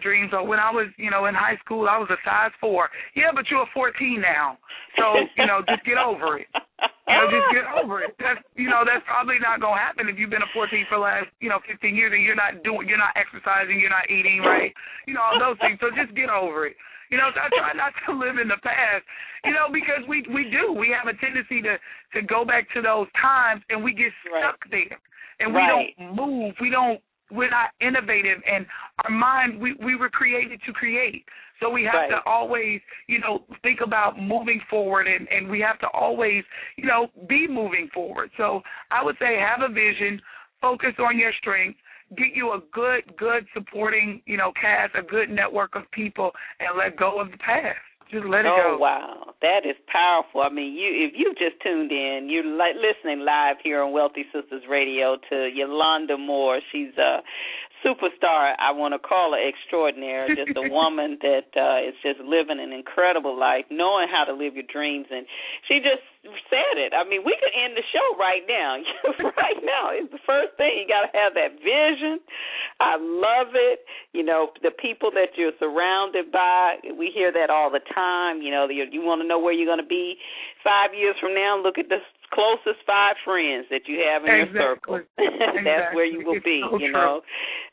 [0.00, 0.30] dreams.
[0.32, 2.88] Or when I was, you know, in high school, I was a size four.
[3.14, 4.58] Yeah, but you're a 14 now,
[4.96, 5.04] so
[5.36, 6.46] you know, just get over it.
[7.08, 8.12] Just get over it.
[8.20, 11.06] That's you know, that's probably not gonna happen if you've been a 14 for the
[11.08, 14.44] last, you know, 15 years and you're not doing, you're not exercising, you're not eating
[14.44, 14.72] right,
[15.06, 15.80] you know, all those things.
[15.80, 16.76] So just get over it.
[17.08, 19.04] You know, so I try not to live in the past.
[19.44, 20.76] You know, because we we do.
[20.76, 21.80] We have a tendency to
[22.14, 24.88] to go back to those times and we get stuck right.
[24.90, 25.00] there.
[25.40, 25.94] And we right.
[25.96, 26.54] don't move.
[26.60, 28.64] We don't we're not innovative and
[29.04, 31.24] our mind we we were created to create
[31.60, 32.10] so we have right.
[32.10, 36.44] to always you know think about moving forward and and we have to always
[36.76, 40.20] you know be moving forward so i would say have a vision
[40.60, 41.78] focus on your strengths
[42.16, 46.78] get you a good good supporting you know cast a good network of people and
[46.78, 47.78] let go of the past
[48.10, 48.76] just let it oh, go.
[48.76, 50.40] Oh wow, that is powerful.
[50.40, 54.24] I mean, you if you just tuned in, you're li- listening live here on Wealthy
[54.34, 56.60] Sistas Radio to Yolanda Moore.
[56.72, 57.20] She's a
[57.84, 58.54] superstar.
[58.58, 60.36] I want to call her extraordinary.
[60.36, 64.54] Just a woman that uh, is just living an incredible life, knowing how to live
[64.54, 65.26] your dreams, and
[65.66, 66.04] she just
[66.50, 66.92] said it.
[66.92, 68.76] I mean, we could end the show right now.
[69.38, 70.82] right now, it's the first thing.
[70.82, 72.20] You got to have that vision.
[72.80, 73.86] I love it.
[74.12, 76.82] You know, the people that you're surrounded by.
[76.98, 78.42] We hear that all the time.
[78.42, 80.16] You know, you, you want to know where you're going to be
[80.64, 81.60] five years from now.
[81.62, 84.60] Look at the closest five friends that you have in exactly.
[84.60, 84.94] your circle.
[85.18, 85.62] exactly.
[85.64, 86.92] that's where you will be, so you true.
[86.92, 87.20] know.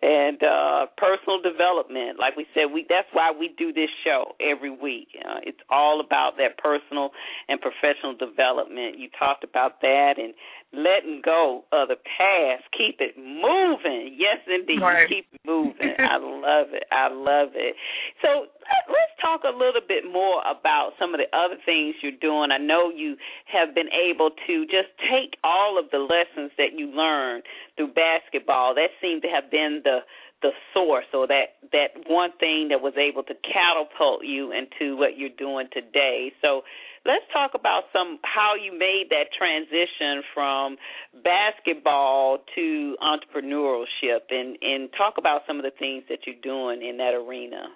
[0.02, 4.72] And uh personal development, like we said, we that's why we do this show every
[4.72, 5.10] week.
[5.20, 7.12] Uh, it's all about that personal
[7.48, 9.00] and professional development.
[9.00, 10.34] You talked about that and
[10.78, 12.64] letting go of the past.
[12.78, 14.16] Keep it moving.
[14.18, 14.82] Yes, indeed.
[14.82, 15.08] Right.
[15.10, 15.96] Keep it moving.
[16.00, 16.84] I love it.
[16.92, 17.76] I love it.
[18.22, 18.48] So
[18.90, 22.52] let's talk a little bit more about some of the other things you're doing.
[22.52, 23.16] I know you
[23.52, 27.44] have been able to just take all of the lessons that you learned
[27.78, 28.76] through basketball.
[28.76, 30.00] That seemed to have been the
[30.42, 35.18] the source or that that one thing that was able to catapult you into what
[35.18, 36.32] you're doing today.
[36.42, 36.62] So
[37.06, 40.78] let's talk about some how you made that transition from
[41.24, 46.98] basketball to entrepreneurship and and talk about some of the things that you're doing in
[46.98, 47.72] that arena.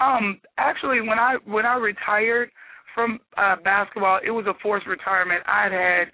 [0.00, 2.50] Um, actually, when I when I retired
[2.94, 5.42] from uh, basketball, it was a forced retirement.
[5.46, 6.12] I'd had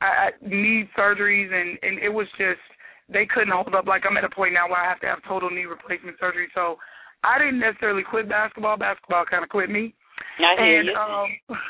[0.00, 2.60] I, knee surgeries, and and it was just
[3.08, 3.86] they couldn't hold up.
[3.86, 6.48] Like I'm at a point now where I have to have total knee replacement surgery.
[6.54, 6.76] So
[7.24, 8.76] I didn't necessarily quit basketball.
[8.76, 9.94] Basketball kind of quit me.
[10.38, 10.94] I hear and you.
[10.94, 11.28] um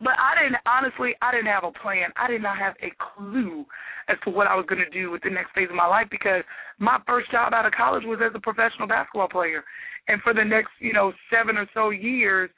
[0.00, 2.10] but I didn't honestly I didn't have a plan.
[2.16, 3.64] I did not have a clue
[4.08, 6.42] as to what I was gonna do with the next phase of my life because
[6.78, 9.64] my first job out of college was as a professional basketball player.
[10.08, 12.50] And for the next, you know, seven or so years,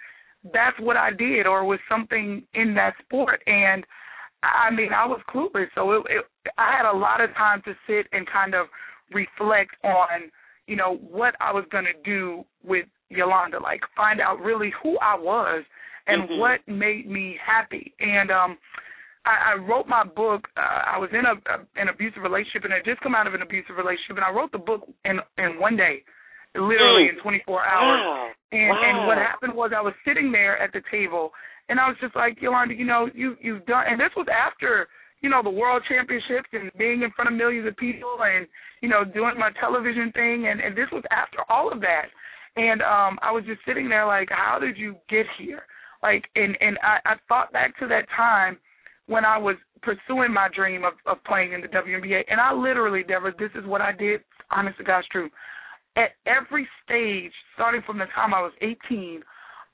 [0.53, 3.85] that's what I did or was something in that sport and
[4.45, 5.67] I mean, I was clueless.
[5.75, 6.25] So it, it
[6.59, 8.67] I had a lot of time to sit and kind of
[9.13, 10.31] reflect on,
[10.67, 14.99] you know, what I was going to do with Yolanda, like find out really who
[14.99, 15.65] I was
[16.07, 16.39] and mm-hmm.
[16.39, 17.95] what made me happy.
[18.01, 18.59] And um
[19.25, 20.49] I, I wrote my book.
[20.57, 23.35] Uh, I was in a, a an abusive relationship and I just come out of
[23.35, 26.05] an abusive relationship and I wrote the book in in one day,
[26.55, 27.17] literally Mm.
[27.17, 28.01] in 24 hours.
[28.05, 28.31] Wow.
[28.53, 28.85] And wow.
[28.85, 31.33] and what happened was I was sitting there at the table
[31.69, 34.89] and I was just like, Yolanda, you know, you you've done and this was after,
[35.21, 38.47] you know, the world championships and being in front of millions of people and,
[38.83, 42.07] you know, doing my television thing and, and this was after all of that.
[42.57, 45.63] And um I was just sitting there like, How did you get here?
[46.03, 48.59] Like and, and I, I thought back to that time
[49.07, 53.03] when I was pursuing my dream of, of playing in the WNBA and I literally,
[53.03, 55.31] Deborah, this is what I did, honest to God's truth
[55.97, 59.23] at every stage, starting from the time I was 18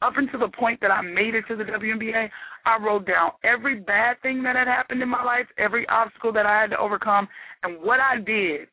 [0.02, 2.28] up until the point that I made it to the WNBA,
[2.64, 6.46] I wrote down every bad thing that had happened in my life, every obstacle that
[6.46, 7.28] I had to overcome,
[7.62, 8.68] and what I did,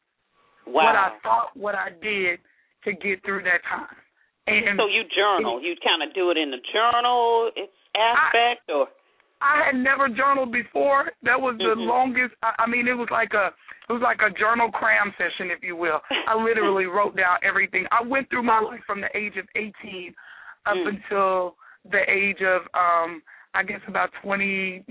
[0.66, 0.86] wow.
[0.86, 2.40] what I thought, what I did
[2.86, 3.96] to get through that time.
[4.48, 5.62] And so you journal.
[5.62, 7.52] You kind of do it in the journal
[7.96, 8.88] aspect, I, or
[9.42, 11.12] I had never journaled before.
[11.24, 11.82] That was the mm-hmm.
[11.82, 12.34] longest.
[12.42, 13.52] I, I mean, it was like a
[13.90, 16.00] it was like a journal cram session, if you will.
[16.28, 17.86] I literally wrote down everything.
[17.92, 20.16] I went through my life from the age of 18
[20.66, 20.90] up mm.
[20.90, 21.56] until
[21.92, 23.22] the age of um
[23.54, 24.86] I guess about 29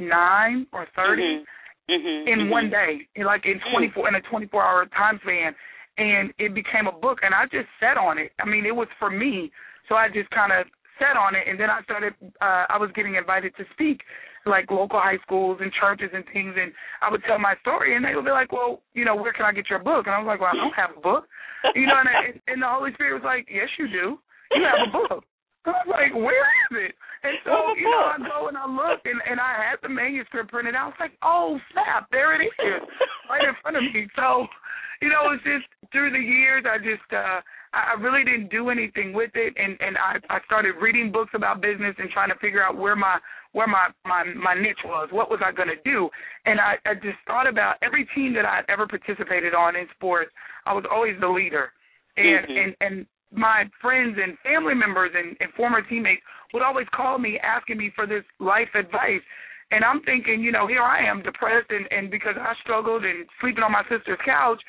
[0.73, 1.93] or 30 mm-hmm.
[1.93, 2.29] Mm-hmm.
[2.29, 2.51] in mm-hmm.
[2.51, 5.55] one day, like in 24 in a 24 hour time span,
[5.99, 7.19] and it became a book.
[7.23, 8.33] And I just sat on it.
[8.41, 9.53] I mean, it was for me,
[9.89, 10.67] so I just kind of
[10.99, 12.15] sat on it, and then I started.
[12.41, 14.03] Uh, I was getting invited to speak
[14.47, 18.05] like local high schools and churches and things and I would tell my story and
[18.05, 20.07] they would be like, Well, you know, where can I get your book?
[20.07, 21.27] And I was like, Well, I don't have a book
[21.75, 24.19] You know, and, I, and the Holy Spirit was like, Yes you do.
[24.55, 25.25] You have a book.
[25.67, 26.95] I was like, Where is it?
[27.27, 30.51] And so, you know, I go and I look and, and I had the manuscript
[30.51, 30.83] printed out.
[30.83, 32.53] I was like, Oh snap, there it is.
[33.31, 34.07] right in front of me.
[34.15, 34.47] So,
[35.03, 37.41] you know, it's just through the years I just uh
[37.77, 41.61] I really didn't do anything with it, and and I I started reading books about
[41.61, 43.19] business and trying to figure out where my
[43.53, 45.09] where my my my niche was.
[45.11, 46.09] What was I going to do?
[46.47, 50.31] And I, I just thought about every team that I'd ever participated on in sports.
[50.65, 51.73] I was always the leader,
[52.17, 52.59] and mm-hmm.
[52.59, 56.23] and and my friends and family members and, and former teammates
[56.55, 59.23] would always call me asking me for this life advice.
[59.71, 63.27] And I'm thinking, you know, here I am depressed and, and because I struggled and
[63.41, 64.61] sleeping on my sister's couch,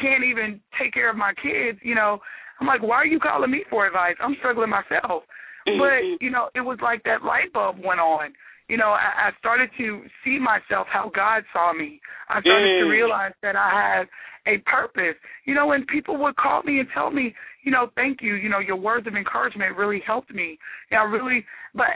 [0.00, 2.18] can't even take care of my kids, you know,
[2.60, 4.16] I'm like, why are you calling me for advice?
[4.20, 5.24] I'm struggling myself.
[5.68, 5.78] Mm-hmm.
[5.78, 8.32] But, you know, it was like that light bulb went on.
[8.68, 12.00] You know, I, I started to see myself how God saw me.
[12.28, 12.80] I started mm.
[12.80, 14.08] to realize that I had
[14.46, 15.16] a purpose.
[15.44, 18.34] You know, and people would call me and tell me, you know, thank you.
[18.34, 20.58] You know, your words of encouragement really helped me.
[20.90, 21.86] You know, really, but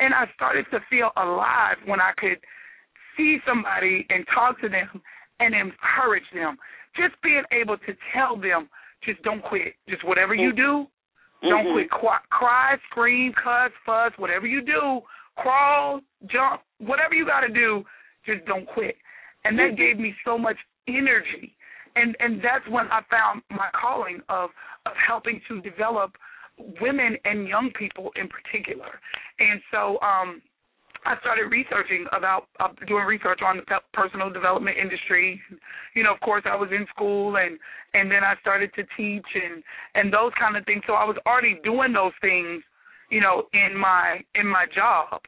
[0.00, 2.38] and I started to feel alive when I could
[3.16, 5.02] see somebody and talk to them
[5.40, 6.56] and encourage them.
[6.96, 8.68] Just being able to tell them
[9.04, 9.74] just don't quit.
[9.88, 10.86] Just whatever you do,
[11.42, 11.72] don't mm-hmm.
[11.74, 11.90] quit.
[11.90, 15.00] Cry, cry, scream, cuss, fuss, whatever you do,
[15.36, 17.84] crawl, jump, whatever you got to do,
[18.26, 18.96] just don't quit.
[19.44, 19.76] And that mm-hmm.
[19.76, 20.56] gave me so much
[20.88, 21.54] energy.
[21.96, 24.50] And and that's when I found my calling of
[24.86, 26.12] of helping to develop
[26.80, 29.00] women and young people in particular.
[29.38, 30.42] And so um
[31.04, 35.40] I started researching about uh, doing research on the personal development industry.
[35.94, 37.58] You know, of course, I was in school, and
[37.94, 39.62] and then I started to teach and
[39.94, 40.82] and those kind of things.
[40.86, 42.62] So I was already doing those things,
[43.10, 45.20] you know, in my in my job,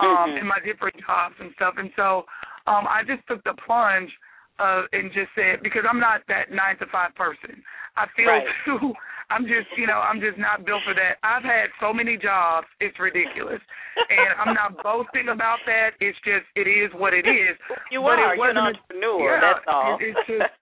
[0.00, 0.38] um, mm-hmm.
[0.38, 1.74] in my different jobs and stuff.
[1.76, 2.24] And so
[2.66, 4.10] um, I just took the plunge
[4.58, 7.62] uh, and just said because I'm not that nine to five person.
[7.96, 8.46] I feel right.
[8.66, 8.92] too
[9.28, 11.20] I'm just, you know, I'm just not built for that.
[11.20, 13.60] I've had so many jobs, it's ridiculous.
[14.08, 16.00] and I'm not boasting about that.
[16.00, 17.56] It's just, it is what it is.
[17.92, 18.34] You but are.
[18.34, 19.20] It You're an entrepreneur.
[19.32, 19.96] Yeah, that's all.
[19.96, 20.52] It, it's just,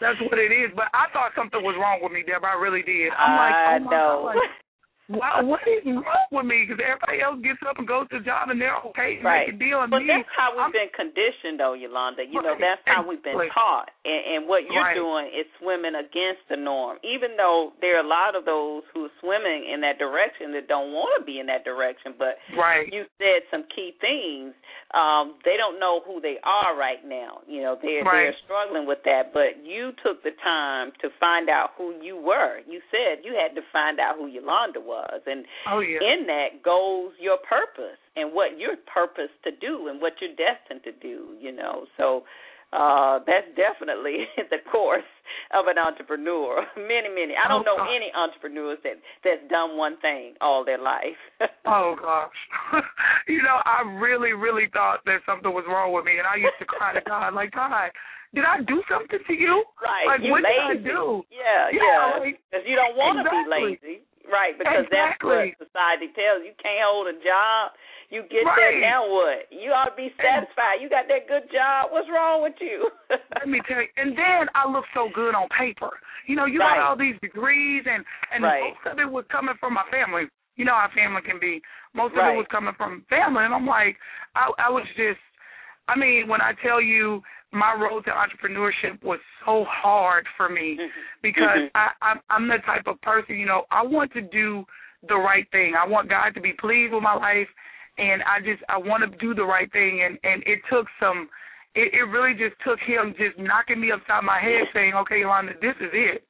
[0.00, 0.68] that's what it is.
[0.76, 2.56] But I thought something was wrong with me, Deborah.
[2.56, 3.08] I really did.
[3.16, 4.14] I'm I like, oh my know.
[4.32, 4.63] God.
[5.12, 6.64] Wow, what is wrong with me?
[6.64, 9.52] Because everybody else gets up and goes to the job and they're okay and right.
[9.52, 9.84] make a deal.
[9.84, 12.24] But me, that's how we've I'm, been conditioned, though, Yolanda.
[12.24, 13.52] You know, that's how we've been Exactly.
[13.52, 13.92] taught.
[14.08, 14.96] And, and what you're Right.
[14.96, 16.96] doing is swimming against the norm.
[17.04, 20.72] Even though there are a lot of those who are swimming in that direction that
[20.72, 22.88] don't want to be in that direction, but right.
[22.88, 24.56] you said some key things.
[24.96, 27.42] Um, they don't know who they are right now.
[27.50, 28.30] You know, they're Right.
[28.30, 29.34] they're struggling with that.
[29.36, 32.62] But you took the time to find out who you were.
[32.64, 34.93] You said you had to find out who Yolanda was,
[35.26, 35.98] and Oh, yeah.
[36.02, 40.82] in that goes your purpose and what your purpose to do and what you're destined
[40.84, 41.86] to do, you know.
[41.96, 42.24] So
[42.72, 45.06] uh that's definitely the course
[45.54, 46.64] of an entrepreneur.
[46.76, 47.34] Many, many.
[47.38, 47.94] I don't Oh, know God.
[47.94, 51.20] any entrepreneurs that that's done one thing all their life.
[51.66, 52.38] Oh gosh.
[53.26, 56.58] you know, I really, really thought that something was wrong with me and I used
[56.60, 57.88] to cry to God, like, God,
[58.34, 59.64] did I do something to you?
[59.80, 60.04] right.
[60.06, 60.82] Like you what lazy.
[60.84, 61.22] did I do?
[61.32, 62.20] Yeah, Yeah, yeah.
[62.20, 63.48] like- Because you don't want to Exactly.
[63.48, 63.96] be lazy.
[64.24, 66.52] Right, because that's what society tells you.
[66.52, 67.76] You can't hold a job.
[68.08, 68.56] You get Right.
[68.56, 69.48] there, now what?
[69.52, 70.80] You ought to be satisfied.
[70.80, 71.90] You got that good job.
[71.92, 72.88] What's wrong with you?
[73.36, 73.88] Let me tell you.
[73.96, 75.90] And then I look so good on paper.
[76.26, 76.76] You know, you Right.
[76.78, 78.62] got all these degrees, and and Right.
[78.72, 80.28] most of it was coming from my family.
[80.56, 81.60] You know how family can be.
[81.92, 83.98] Most of it was coming from family, and I'm like,
[84.34, 85.20] I, I was just.
[85.86, 87.22] I mean, when I tell you
[87.54, 90.90] my road to entrepreneurship was so hard for me Mhm.
[91.22, 91.70] because Mhm.
[91.74, 94.66] I, I'm, I'm the type of person, you know, I want to do
[95.04, 95.74] the right thing.
[95.76, 97.48] I want God to be pleased with my life,
[97.98, 100.02] and I just I want to do the right thing.
[100.02, 101.28] And and it took some,
[101.74, 105.54] it, it really just took him just knocking me upside my head, saying, "Okay, Yolanda,
[105.60, 106.26] this is it.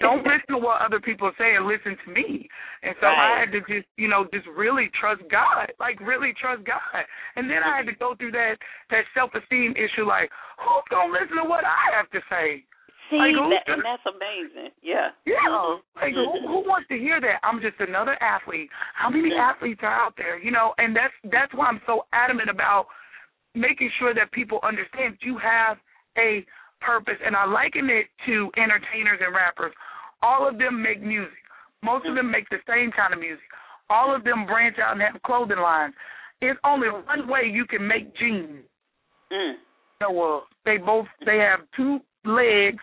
[0.00, 2.48] Don't listen to what other people say, and listen to me."
[2.82, 6.64] And so I had to just, you know, just really trust God, like really trust
[6.64, 7.04] God.
[7.36, 8.58] And then I had to go through that
[8.90, 12.64] that self esteem issue, like, who's gonna listen to what I have to say?
[13.10, 14.70] See, Like, that, gonna- and that's amazing.
[14.80, 15.10] Yeah.
[15.26, 15.36] Yeah.
[15.46, 15.82] Mhm.
[15.96, 17.40] Like who, who wants to hear that?
[17.42, 18.70] I'm just another athlete.
[18.94, 19.38] How many Mhm.
[19.38, 20.38] athletes are out there?
[20.38, 22.88] You know, and that's that's why I'm so adamant about
[23.54, 25.78] making sure that people understand you have
[26.16, 26.44] a
[26.84, 27.18] purpose.
[27.24, 29.72] And I liken it to entertainers and rappers.
[30.22, 31.38] All of them make music.
[31.82, 33.44] Most of them make the same kind of music.
[33.90, 35.94] All of them branch out and have clothing lines.
[36.40, 38.64] It's only one way you can make jeans.
[39.32, 39.54] Mm.
[40.00, 42.82] So, uh, they both they have two legs,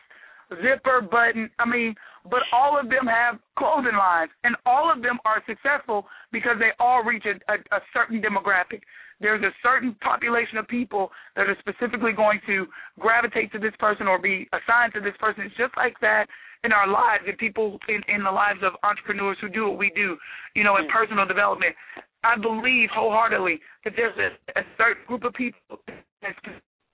[0.50, 1.50] zipper, button.
[1.60, 1.96] I mean,
[2.30, 6.72] but all of them have clothing lines, and all of them are successful because they
[6.80, 8.82] all reach a, a, a certain demographic.
[9.22, 12.68] There's a certain population of people that are specifically going to
[13.00, 15.44] gravitate to this person or be assigned to this person.
[15.46, 16.28] It's just like that
[16.64, 19.92] in our lives and people in, in the lives of entrepreneurs who do what we
[19.96, 20.18] do,
[20.56, 20.90] you know, in mm.
[20.90, 21.76] personal development.
[22.24, 26.36] I believe wholeheartedly that there's a, a certain group of people that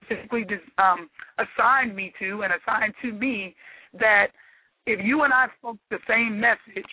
[0.05, 0.45] specifically
[0.77, 3.55] um, assigned me to and assigned to me
[3.99, 4.27] that
[4.85, 6.85] if you and I spoke the same message,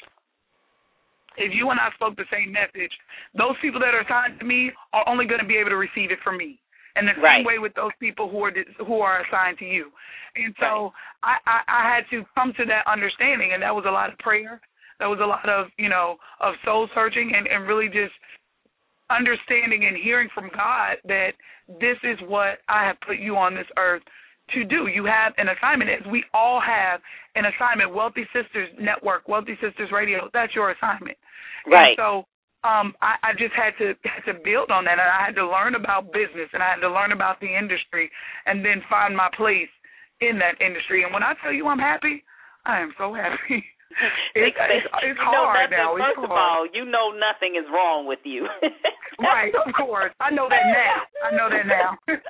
[1.37, 2.93] if you and I spoke the same message,
[3.37, 6.11] those people that are assigned to me are only going to be able to receive
[6.11, 6.59] it from me.
[6.95, 7.41] And the right.
[7.41, 8.53] same way with those people who are
[8.85, 9.89] who are assigned to you.
[10.37, 10.93] And so
[11.25, 11.41] right.
[11.47, 14.19] I, I I had to come to that understanding, and that was a lot of
[14.19, 14.61] prayer.
[15.01, 18.13] That was a lot of you know of soul searching and and really just
[19.09, 21.33] understanding and hearing from God that
[21.81, 24.03] this is what I have put you on this earth
[24.51, 24.89] to do.
[24.89, 25.91] You have an assignment.
[25.91, 27.01] As we all have
[27.35, 27.95] an assignment.
[27.95, 30.29] Wealthy Sistas Network, Wealthy Sistas Radio.
[30.33, 31.17] That's your assignment.
[31.67, 31.97] Right.
[31.97, 32.09] And so
[32.69, 35.47] um, I, I just had to had to build on that, and I had to
[35.47, 38.11] learn about business, and I had to learn about the industry,
[38.47, 39.71] and then find my place
[40.21, 41.03] in that industry.
[41.03, 42.23] And when I tell you I'm happy,
[42.65, 43.65] I am so happy.
[44.35, 45.97] it's, it's, it's you hard nothing, now.
[45.99, 48.47] First it's of all, you know nothing is wrong with you.
[49.19, 50.13] right, of course.
[50.21, 51.03] I know that now.
[51.27, 51.99] I know that now.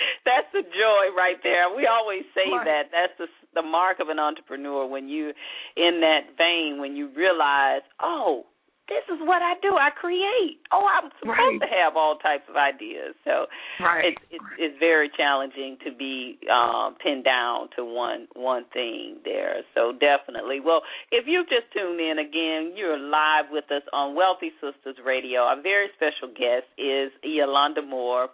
[0.28, 1.68] That's the joy right there.
[1.74, 2.64] We always say right.
[2.64, 2.84] that.
[2.92, 5.32] That's the the mark of an entrepreneur when you
[5.76, 8.44] in that vein when you realize, oh,
[8.90, 9.78] this is what I do.
[9.78, 10.58] I create.
[10.74, 11.62] Oh, I'm supposed right.
[11.62, 13.14] to have all types of ideas.
[13.22, 13.46] So
[13.78, 14.10] right.
[14.10, 19.62] it's it's, it's very challenging to be um, pinned down to one one thing there.
[19.78, 20.58] So definitely.
[20.58, 20.82] Well,
[21.14, 25.46] if you've just tuned in again, you're live with us on Wealthy Sistas Radio.
[25.46, 28.28] Our very special guest is Yolanda Moore,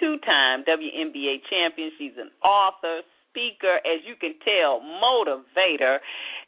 [0.00, 1.90] two-time WNBA champion.
[1.98, 5.98] She's an author, speaker, as you can tell, motivator.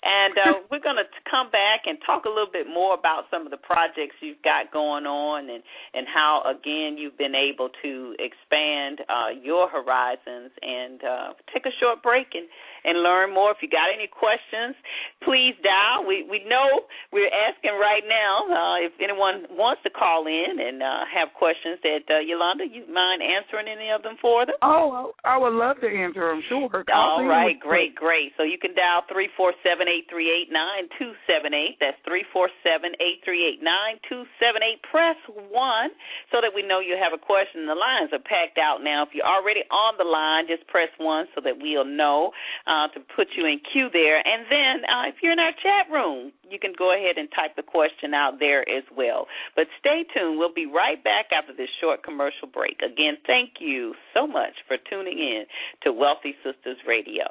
[0.06, 3.42] And uh, we're going to come back and talk a little bit more about some
[3.42, 5.62] of the projects you've got going on and,
[5.94, 11.74] and how, again, you've been able to expand uh, your horizons and uh, take a
[11.82, 12.46] short break and,
[12.86, 13.50] and learn more.
[13.50, 14.78] If you got any questions,
[15.26, 16.06] please dial.
[16.06, 20.82] We we know we're asking right now uh, if anyone wants to call in and
[20.82, 24.54] uh, have questions that uh, Yolanda, you mind answering any of them for them?
[24.62, 26.42] Oh, I would love to answer them.
[26.48, 26.84] Sure.
[26.94, 28.32] All right, great, great.
[28.38, 31.80] So you can dial three four seven eight three eight nine two seven eight.
[31.80, 34.84] That's three four seven eight three eight nine two seven eight.
[34.84, 35.16] Press
[35.48, 35.96] one
[36.28, 37.64] so that we know you have a question.
[37.64, 39.08] The lines are packed out now.
[39.08, 42.36] If you're already on the line, just press one so that we'll know.
[42.66, 44.18] Uh, to put you in queue there.
[44.18, 47.56] And then uh, if you're in our chat room, you can go ahead and type
[47.56, 49.26] the question out there as well.
[49.54, 50.38] But stay tuned.
[50.38, 52.80] We'll be right back after this short commercial break.
[52.82, 55.44] Again, thank you so much for tuning in
[55.82, 57.24] to Wealthy Sistas Radio.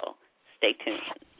[0.58, 1.35] Stay tuned.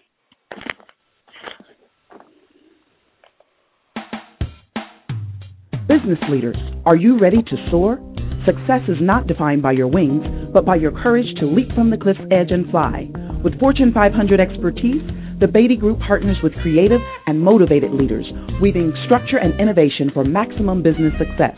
[5.88, 6.58] Business leaders,
[6.88, 8.00] are you ready to soar?
[8.44, 11.98] Success is not defined by your wings, but by your courage to leap from the
[11.98, 13.06] cliff's edge and fly.
[13.44, 15.06] With Fortune 500 expertise,
[15.40, 18.26] the Batie Group partners with creative and motivated leaders,
[18.60, 21.54] weaving structure and innovation for maximum business success.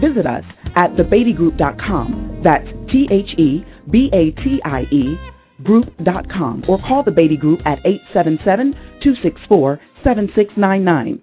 [0.00, 0.44] Visit us
[0.74, 2.40] at thebatiegroup.com.
[2.42, 5.18] That's T H E B A T I E
[5.62, 8.72] group.com or call the Batie Group at 877
[9.04, 11.20] 264 7699.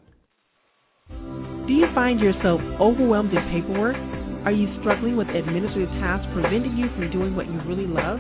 [1.68, 3.98] Do you find yourself overwhelmed in paperwork?
[4.46, 8.20] Are you struggling with administrative tasks preventing you from doing what you really love?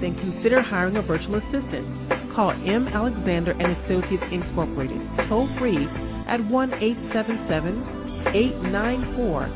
[0.00, 1.86] then consider hiring a virtual assistant.
[2.34, 2.88] Call M.
[2.88, 4.98] Alexander and Associates Incorporated
[5.28, 5.86] toll free
[6.26, 9.48] at 1 877 894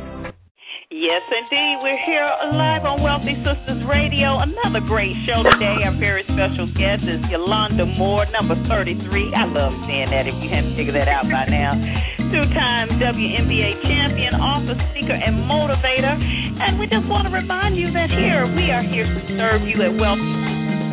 [0.88, 1.84] Yes, indeed.
[1.84, 2.24] We're here
[2.56, 4.40] live on Wealthy Sistas Radio.
[4.40, 5.84] Another great show today.
[5.84, 9.04] Our very special guest is Yolanda Moore, number 33.
[9.36, 11.76] I love saying that if you haven't figured that out by now.
[12.32, 16.16] Two time WNBA champion, author, speaker, and motivator.
[16.16, 19.84] And we just want to remind you that here, we are here to serve you
[19.84, 20.24] at Wealthy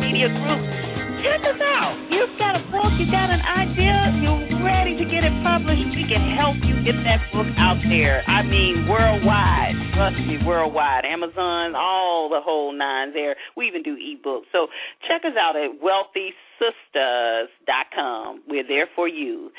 [0.03, 0.84] Media Group
[1.25, 1.97] check us out.
[2.13, 5.89] You've got a book, you've got an idea, you're ready to get it published.
[5.97, 8.21] We can help you get that book out there.
[8.29, 9.73] I mean, worldwide.
[9.97, 11.01] Trust me, worldwide.
[11.01, 13.35] Amazon, all the whole nine there.
[13.57, 14.45] We even do ebooks.
[14.53, 14.67] So
[15.09, 18.43] check us out at Wealthy sistas.com.
[18.47, 19.51] We're there for you.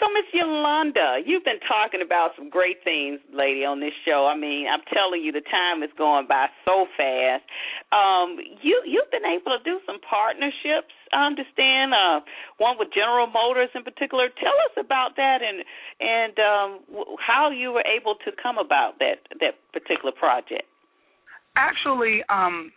[0.00, 4.26] So, Miss Yolanda, you've been talking about some great things, lady, on this show.
[4.30, 7.42] I mean, I'm telling you, the time is going by so fast.
[7.94, 10.90] Um, you you've been able to do some partnerships.
[11.12, 12.20] I understand uh,
[12.58, 14.26] one with General Motors in particular.
[14.34, 15.62] Tell us about that and
[16.02, 16.70] and um,
[17.22, 20.66] how you were able to come about that that particular project.
[21.54, 22.72] Actually, um,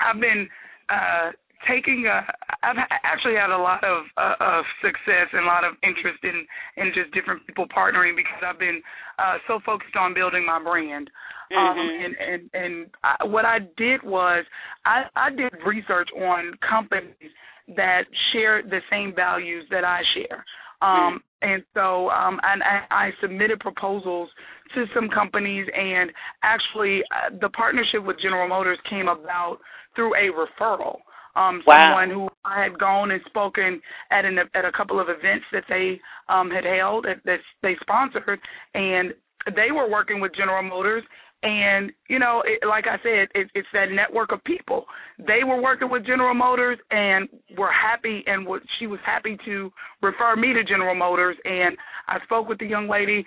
[0.00, 0.48] I've been
[0.92, 1.32] uh,
[1.68, 2.26] taking a
[2.62, 6.46] I've actually had a lot of uh, of success and a lot of interest in
[6.76, 8.82] in just different people partnering because I've been
[9.18, 11.10] uh so focused on building my brand.
[11.50, 11.78] Um, mm-hmm.
[11.78, 14.44] Um and and and I, what I did was
[14.84, 17.32] I I did research on companies
[17.76, 20.44] that share the same values that I share.
[20.82, 21.50] Um mm-hmm.
[21.50, 24.28] and so um and I, I submitted proposals
[24.74, 26.10] to some companies and
[26.42, 29.58] actually uh, the partnership with General Motors came about
[29.94, 30.98] through a referral
[31.34, 31.88] um wow.
[31.88, 33.80] someone who I had gone and spoken
[34.10, 37.76] at an at a couple of events that they um had held that, that they
[37.80, 38.40] sponsored
[38.74, 39.14] and
[39.56, 41.02] they were working with General Motors
[41.42, 44.84] and you know it, like I said it, it's that network of people.
[45.18, 47.28] They were working with General Motors and
[47.58, 49.72] were happy and what she was happy to
[50.02, 51.36] refer me to General Motors.
[51.44, 51.76] And
[52.06, 53.24] I spoke with the young lady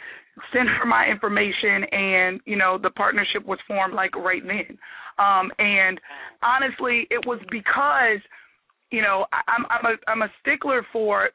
[0.54, 4.78] sent her my information and you know the partnership was formed like right then.
[5.18, 6.00] Um, and
[6.44, 8.20] honestly, it was because
[8.92, 11.30] you know I, I'm I'm a I'm a stickler for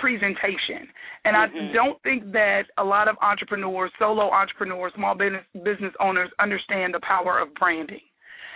[0.00, 0.88] presentation,
[1.24, 1.70] and mm-hmm.
[1.70, 6.94] I don't think that a lot of entrepreneurs, solo entrepreneurs, small business business owners understand
[6.94, 8.00] the power of branding.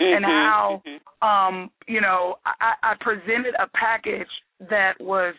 [0.01, 0.16] Mm-hmm.
[0.16, 1.22] and how mm-hmm.
[1.22, 4.26] um you know I, I presented a package
[4.68, 5.36] that was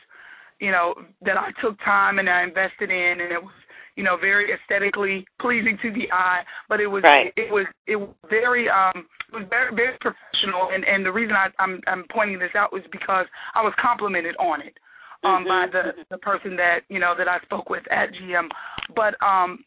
[0.61, 3.51] you know that I took time and I invested in and it was
[3.97, 7.33] you know very aesthetically pleasing to the eye but it was right.
[7.35, 11.11] it, it was it was very um it was very very professional and and the
[11.11, 13.25] reason I I'm I'm pointing this out was because
[13.55, 14.77] I was complimented on it
[15.25, 15.49] um mm-hmm.
[15.49, 18.47] by the the person that you know that I spoke with at GM
[18.95, 19.65] but um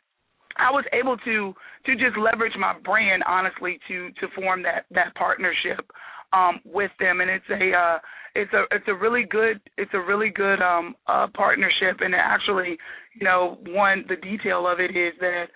[0.58, 1.54] I was able to
[1.86, 5.90] to just leverage my brand honestly to to form that that partnership
[6.32, 7.20] um with them.
[7.20, 7.98] And it's a uh
[8.34, 12.00] it's a it's a really good it's a really good um uh partnership.
[12.00, 12.76] And actually
[13.18, 15.46] you know one the detail of it is that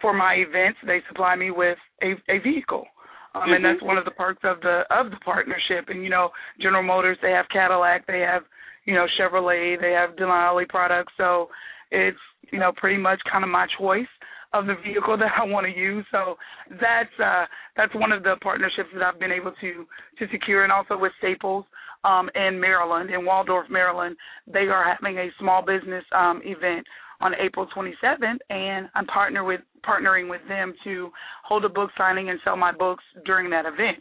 [0.00, 2.86] for my events they supply me with a a vehicle.
[3.34, 3.52] Um mm-hmm.
[3.54, 5.88] and that's one of the perks of the of the partnership.
[5.88, 6.30] And you know
[6.60, 8.44] General Motors they have Cadillac they have
[8.88, 11.48] you know Chevrolet they have Denali products so
[11.90, 12.18] it's
[12.50, 14.06] you know pretty much kind of my choice
[14.54, 16.06] of the vehicle that I want to use.
[16.10, 16.36] So
[16.70, 17.44] that's uh,
[17.76, 19.86] that's one of the partnerships that I've been able to
[20.18, 21.64] to secure, and also with Staples
[22.04, 24.16] um, in Maryland, in Waldorf, Maryland,
[24.46, 26.86] they are having a small business um, event
[27.20, 31.10] on April 27th, and I'm partner with partnering with them to
[31.44, 33.98] hold a book signing and sell my books during that event.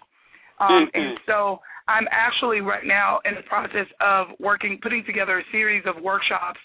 [0.59, 0.99] Um, mm-hmm.
[0.99, 5.83] And so I'm actually right now in the process of working, putting together a series
[5.85, 6.59] of workshops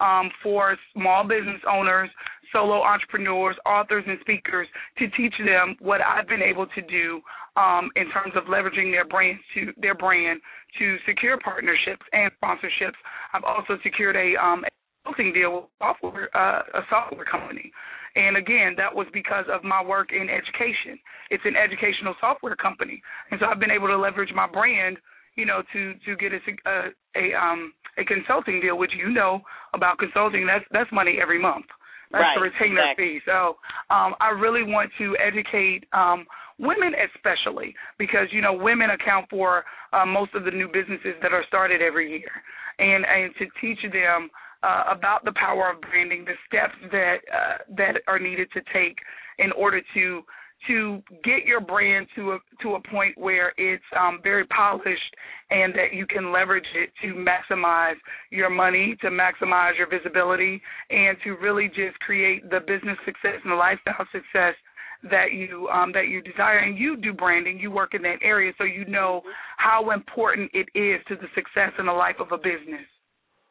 [0.00, 2.10] um, for small business owners
[2.52, 4.66] solo entrepreneurs, authors, and speakers
[4.98, 7.20] to teach them what I've been able to do
[7.56, 10.40] um, in terms of leveraging their brand to their brand
[10.78, 12.98] to secure partnerships and sponsorships.
[13.32, 14.64] I've also secured a um,
[15.04, 17.72] consulting deal with software, uh, a software company.
[18.16, 20.98] And again, that was because of my work in education.
[21.30, 24.96] It's an educational software company, and so I've been able to leverage my brand,
[25.36, 26.76] you know, to to get a a,
[27.16, 29.40] a um a consulting deal, which you know
[29.74, 30.46] about consulting.
[30.46, 31.66] That's that's money every month.
[32.10, 33.20] That's right, the retainer exactly.
[33.20, 33.20] fee.
[33.26, 33.60] So
[33.92, 36.24] um, I really want to educate um,
[36.58, 41.32] women, especially because you know women account for uh, most of the new businesses that
[41.32, 42.32] are started every year,
[42.78, 44.30] and and to teach them
[44.62, 48.96] uh, about the power of branding, the steps that uh, that are needed to take
[49.38, 50.22] in order to
[50.66, 55.14] to get your brand to a to a point where it's um, very polished
[55.50, 57.94] and that you can leverage it to maximize
[58.30, 63.52] your money, to maximize your visibility, and to really just create the business success and
[63.52, 64.54] the lifestyle success
[65.10, 66.58] that you um, that you desire.
[66.58, 69.22] And you do branding, you work in that area, so you know
[69.58, 72.86] how important it is to the success and the life of a business.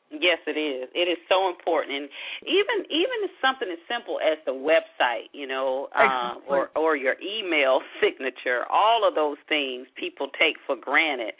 [0.09, 0.87] Yes, it is.
[0.95, 2.09] It is so important, and
[2.47, 7.81] even even something as simple as the website, you know, uh, or or your email
[8.01, 8.63] signature.
[8.71, 11.33] All of those things people take for granted,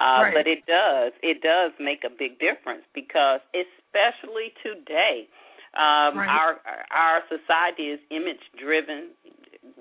[0.00, 0.34] uh, right.
[0.34, 5.28] but it does it does make a big difference because especially today,
[5.76, 6.24] um, right.
[6.24, 6.56] our
[6.96, 9.12] our society is image driven.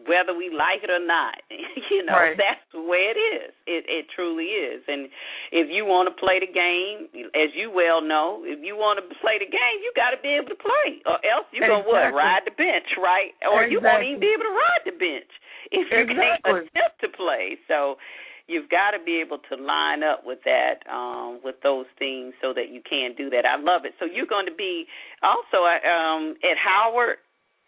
[0.04, 1.40] Whether we like it or not.
[1.92, 2.36] you know, right.
[2.36, 3.56] that's the way it is.
[3.64, 4.84] It it truly is.
[4.88, 5.08] And
[5.56, 9.06] if you want to play the game, as you well know, if you want to
[9.24, 11.88] play the game, you got to be able to play, or else you're exactly.
[11.88, 13.32] gonna what ride the bench, right?
[13.48, 13.72] Or exactly.
[13.72, 15.32] you won't even be able to ride the bench
[15.72, 16.20] if you exactly.
[16.20, 17.56] can't attempt to play.
[17.72, 17.96] So
[18.52, 22.54] you've got to be able to line up with that, um, with those things, so
[22.54, 23.48] that you can do that.
[23.48, 23.96] I love it.
[23.98, 24.86] So you're going to be
[25.24, 27.18] also uh, um, at Howard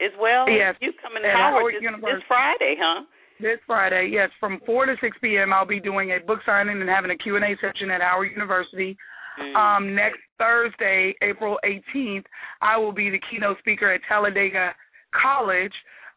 [0.01, 0.49] as well.
[0.49, 2.17] Yes, you coming to Howard, this, University.
[2.17, 3.03] this Friday, huh?
[3.39, 5.53] This Friday, yes, from four to six p.m.
[5.53, 8.31] I'll be doing a book signing and having a Q and A session at Howard
[8.31, 8.97] University.
[9.39, 9.55] Mm.
[9.55, 12.25] Um, next Thursday, April 18th,
[12.61, 14.73] I will be the keynote speaker at Talladega
[15.13, 15.73] College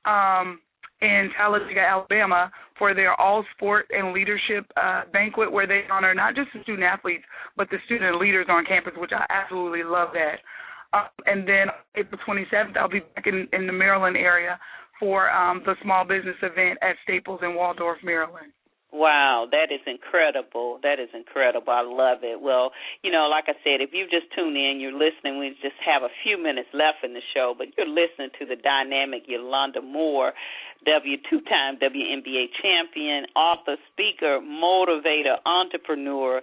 [0.07, 0.59] um,
[1.03, 6.35] in Talladega, Alabama, for their All Sport and Leadership uh, banquet, where they honor not
[6.35, 7.25] just the student athletes
[7.57, 10.37] but the student leaders on campus, which I absolutely love that.
[10.93, 11.67] Uh, and then
[11.97, 14.59] April 27th, I'll be back in, in the Maryland area
[14.99, 18.53] for um, the small business event at Staples in Waldorf, Maryland.
[18.93, 20.81] Wow, that is incredible.
[20.83, 21.73] That is incredible.
[21.73, 22.41] I love it.
[22.43, 22.73] Well,
[23.03, 25.39] you know, like I said, if you just tune in, you're listening.
[25.39, 28.57] We just have a few minutes left in the show, but you're listening to the
[28.57, 30.33] dynamic Yolanda Moore,
[30.87, 36.43] W two-time WNBA champion, author, speaker, motivator, entrepreneur,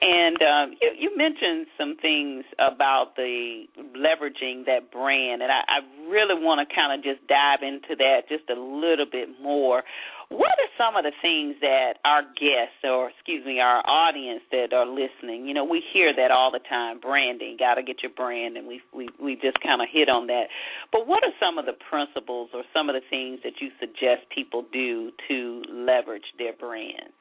[0.00, 3.64] and um, you, you mentioned some things about the
[3.96, 8.28] leveraging that brand, and I, I really want to kind of just dive into that
[8.28, 9.82] just a little bit more.
[10.28, 14.74] What are some of the things that our guests, or excuse me, our audience that
[14.74, 18.12] are listening, you know, we hear that all the time, branding, got to get your
[18.12, 20.52] brand, and we we we just kind of hit on that.
[20.92, 24.28] But what are some of the principles or some of the things that you suggest
[24.28, 27.16] people do to leverage their brand?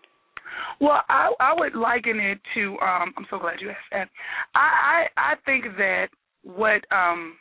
[0.80, 4.10] Well, I I would liken it to um I'm so glad you asked that.
[4.56, 6.08] I I, I think that
[6.44, 7.36] what um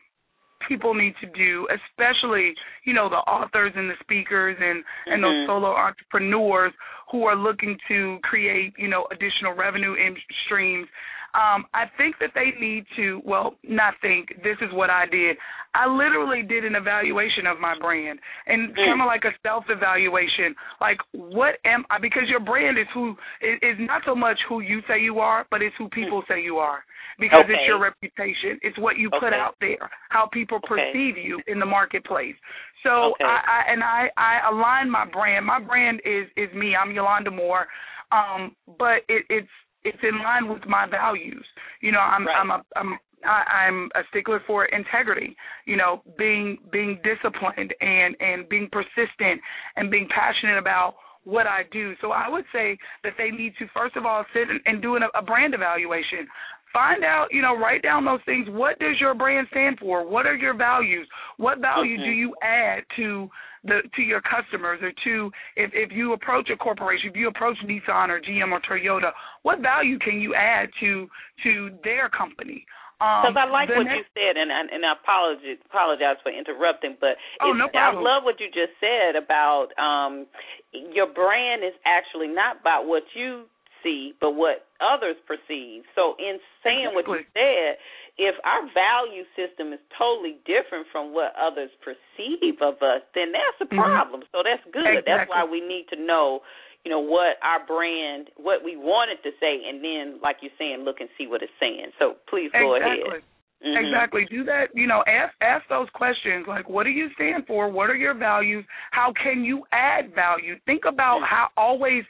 [0.68, 5.34] people need to do, especially, you know, the authors and the speakers and, and those
[5.34, 5.46] Mhm.
[5.46, 6.72] solo entrepreneurs
[7.10, 10.88] who are looking to create, you know, additional revenue in streams.
[11.34, 15.36] Um, I think that they need to, well, not think, this is what I did.
[15.74, 18.84] I literally did an evaluation of my brand and Mm.
[18.86, 20.54] kind of like a self evaluation.
[20.80, 21.98] Like, what am I?
[21.98, 25.44] Because your brand is who, is is not so much who you say you are,
[25.50, 26.84] but it's who people say you are.
[27.18, 27.54] Because Okay.
[27.54, 30.68] it's your reputation, it's what you put out there, how people Okay.
[30.68, 32.36] perceive you in the marketplace.
[32.82, 33.24] So Okay.
[33.24, 35.46] I, I and I I align my brand.
[35.46, 36.76] My brand is is me.
[36.76, 37.66] I'm Yolanda Moore,
[38.12, 39.48] um, but it, it's
[39.84, 41.44] it's in line with my values.
[41.80, 42.36] You know, I'm Right.
[42.36, 45.36] I'm a I'm I, I'm a stickler for integrity.
[45.66, 49.40] You know, being being disciplined and and being persistent
[49.76, 51.94] and being passionate about what I do.
[52.00, 54.96] So I would say that they need to first of all sit and, and do
[54.96, 56.26] an, a brand evaluation.
[56.74, 58.48] Find out, you know, write down those things.
[58.50, 60.04] What does your brand stand for?
[60.06, 61.08] What are your values?
[61.38, 62.16] What value do Mhm.
[62.16, 63.30] you add to
[63.62, 67.56] the to your customers or to if if you approach a corporation, if you approach
[67.62, 69.12] Nissan or GM or Toyota,
[69.42, 71.08] what value can you add to
[71.44, 72.66] to their company?
[72.98, 76.30] Because Um, I like what next- you said, and I, and I apologize apologize for
[76.30, 78.06] interrupting, but Oh, no problem.
[78.06, 80.26] I love what you just said about um
[80.72, 83.48] your brand is actually not about what you
[83.84, 85.84] see, but what others perceive.
[85.94, 87.76] So in saying what you said,
[88.18, 93.60] if our value system is totally different from what others perceive of us, then that's
[93.60, 93.76] a Mhm.
[93.76, 94.24] problem.
[94.32, 95.04] So that's good.
[95.04, 96.42] That's why we need to know
[96.84, 100.84] you know what our brand what we wanted to say and then like you're saying
[100.84, 103.10] look and see what it's saying so please go exactly.
[103.10, 103.22] ahead
[103.64, 103.86] Mhm.
[103.86, 104.26] Exactly.
[104.26, 104.68] Do that.
[104.74, 107.68] You know, ask ask those questions like, what do you stand for?
[107.70, 108.64] What are your values?
[108.90, 110.58] How can you add value?
[110.66, 111.26] Think about Mhm.
[111.26, 112.04] how always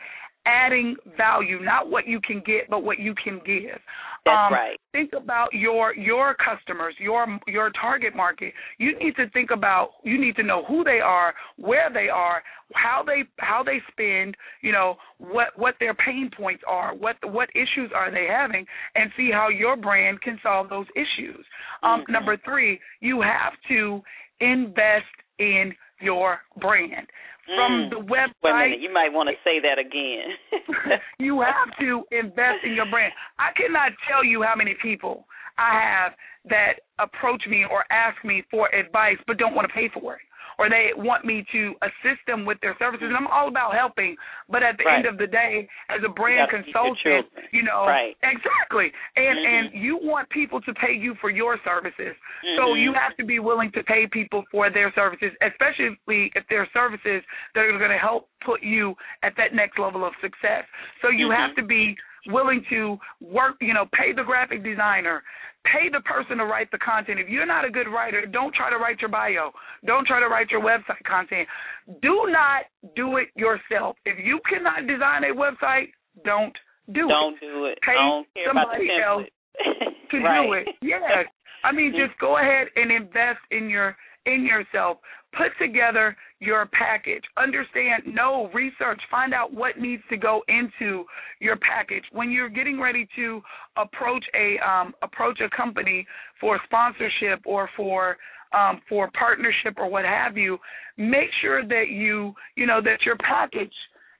[0.46, 3.78] adding value, not what you can get, but what you can give.
[4.24, 8.52] that's um, right Think about your your customers, your your target market.
[8.78, 9.90] You need to think about.
[10.04, 12.42] You need to know who they are, where they are,
[12.74, 14.36] how they how they spend.
[14.62, 18.64] You know what what their pain points are, what what issues are they having,
[18.94, 21.44] and see how your brand can solve those issues.
[21.82, 22.08] Um, Mhm.
[22.10, 24.02] Number three, you have to
[24.40, 25.06] invest
[25.38, 27.08] in your brand.
[27.46, 27.90] From Mm.
[27.90, 30.32] the wait a website minute you might want to say that again
[31.18, 33.12] you have to invest in your brand.
[33.38, 35.26] I cannot tell you how many people
[35.58, 36.12] I have
[36.48, 40.22] that approach me or ask me for advice but don't want to pay for it.
[40.58, 43.06] Or they want me to assist them with their services.
[43.08, 44.16] And I'm all about helping,
[44.48, 44.96] but at the Right.
[44.96, 48.16] end of the day, as a brand your consultant, you know, Right.
[48.22, 48.92] exactly.
[49.16, 49.46] And Mhm.
[49.46, 52.16] and you want people to pay you for your services.
[52.56, 52.82] So Mhm.
[52.82, 57.24] you have to be willing to pay people for their services, especially if they're services
[57.54, 60.66] that are going to help put you at that next level of success.
[61.00, 61.36] So you Mhm.
[61.36, 61.96] have to be
[62.26, 65.22] willing to work, you know, pay the graphic designer,
[65.64, 67.18] pay the person to write the content.
[67.18, 69.50] If you're not a good writer, don't try to write your bio.
[69.86, 71.48] Don't try to write your website content.
[72.02, 72.64] Do not
[72.96, 73.96] do it yourself.
[74.04, 75.92] If you cannot design a website,
[76.24, 76.54] don't
[76.92, 77.40] do don't it.
[77.40, 77.78] Don't do it.
[77.82, 79.28] Pay don't care somebody about else
[80.10, 80.46] to right.
[80.46, 80.68] do it.
[80.82, 81.26] Yes.
[81.64, 83.96] I mean, just go ahead and invest in your
[84.26, 84.98] in yourself.
[85.36, 87.22] Put together your package.
[87.36, 91.04] Understand, know, research, find out what needs to go into
[91.40, 92.04] your package.
[92.12, 93.42] When you're getting ready to
[93.76, 96.06] approach a um, approach a company
[96.40, 98.16] for sponsorship or for
[98.56, 100.58] um, for partnership or what have you,
[100.96, 103.72] make sure that you you know that your package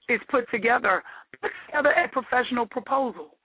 [0.08, 1.02] is put together.
[1.40, 3.36] Put together a professional proposal.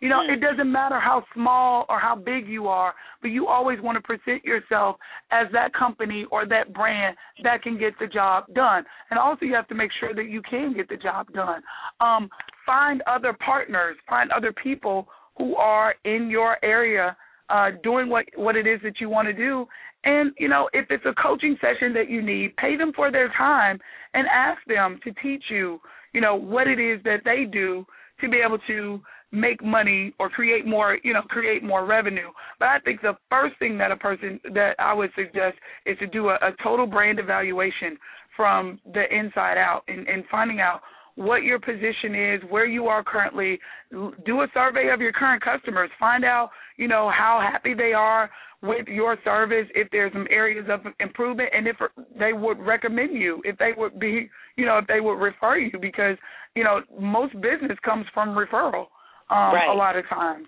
[0.00, 3.80] You know, it doesn't matter how small or how big you are, but you always
[3.80, 4.96] want to present yourself
[5.30, 8.84] as that company or that brand that can get the job done.
[9.10, 11.62] And also, you have to make sure that you can get the job done.
[12.00, 12.28] Um,
[12.66, 17.16] find other partners, find other people who are in your area
[17.50, 19.66] uh, doing what what it is that you want to do.
[20.04, 23.28] And you know, if it's a coaching session that you need, pay them for their
[23.36, 23.78] time
[24.12, 25.80] and ask them to teach you,
[26.12, 27.86] you know, what it is that they do
[28.20, 29.00] to be able to
[29.34, 32.28] make money or create more, you know, create more revenue.
[32.58, 35.56] But I think the first thing that a person that I would suggest
[35.86, 37.98] is to do a, a total brand evaluation
[38.36, 40.80] from the inside out and, and finding out
[41.16, 43.58] what your position is, where you are currently.
[43.90, 45.90] Do a survey of your current customers.
[45.98, 48.30] Find out, you know, how happy they are
[48.62, 51.76] with your service, if there's some areas of improvement, and if
[52.18, 55.78] they would recommend you, if they would be, you know, if they would refer you,
[55.78, 56.16] because,
[56.56, 58.86] you know, most business comes from referral
[59.30, 59.70] um, right.
[59.70, 60.46] a lot of times.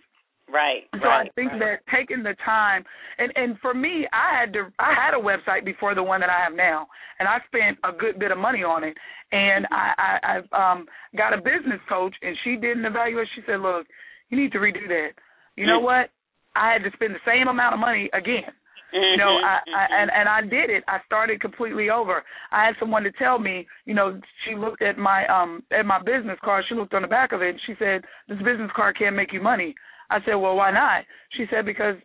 [0.48, 0.86] Right.
[0.94, 1.82] So right, I think right.
[1.82, 2.84] that taking the time
[3.18, 6.30] and and for me, I had to I had a website before the one that
[6.30, 6.86] I have now,
[7.18, 8.96] and I spent a good bit of money on it.
[9.32, 13.32] And I I, I've um got a business coach, and she did an evaluation.
[13.34, 13.86] She said, "Look,
[14.30, 15.10] you need to redo that.
[15.56, 16.10] You know what?
[16.54, 18.52] I had to spend the same amount of money again."
[18.93, 20.84] You know, I, I and and I did it.
[20.87, 22.22] I started completely over.
[22.53, 25.99] I had someone to tell me, you know, she looked at my um at my
[25.99, 26.64] business card.
[26.68, 27.51] She looked on the back of it.
[27.51, 29.74] and She said, "This business card can't make you money."
[30.11, 31.05] I said, "Well, why not?"
[31.37, 31.97] She said, "Because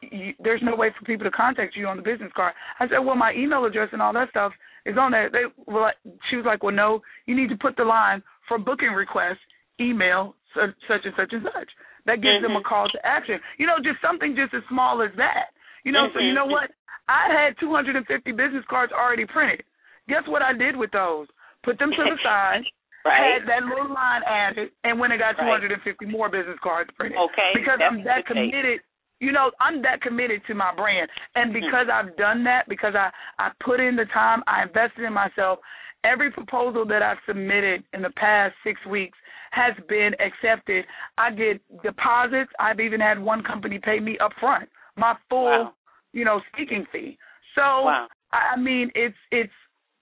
[0.00, 2.98] you, there's no way for people to contact you on the business card." I said,
[2.98, 4.52] "Well, my email address and all that stuff
[4.86, 5.90] is on there." They well,
[6.30, 9.42] she was like, "Well, no, you need to put the line for booking requests,
[9.80, 11.68] email such, such and such and such."
[12.06, 12.54] That gives mm-hmm.
[12.54, 13.38] them a call to action.
[13.58, 15.52] You know, just something just as small as that.
[15.84, 16.18] You know, mm-hmm.
[16.18, 16.70] so you know what?
[17.08, 19.64] I had 250 business cards already printed.
[20.08, 21.26] Guess what I did with those?
[21.64, 22.62] Put them to the side.
[23.04, 23.40] right.
[23.40, 25.60] Had that little line added, and when I got right.
[25.60, 27.18] 250 more business cards printed.
[27.18, 27.50] Okay.
[27.54, 28.80] Because That's I'm that committed.
[29.20, 32.08] You know, I'm that committed to my brand, and because mm-hmm.
[32.08, 35.58] I've done that, because I I put in the time, I invested in myself.
[36.04, 39.18] Every proposal that I've submitted in the past six weeks
[39.50, 40.84] has been accepted.
[41.16, 42.52] I get deposits.
[42.60, 44.68] I've even had one company pay me up front
[44.98, 45.72] my full, wow.
[46.12, 47.16] you know, speaking fee.
[47.54, 48.06] So wow.
[48.32, 49.52] I mean, it's it's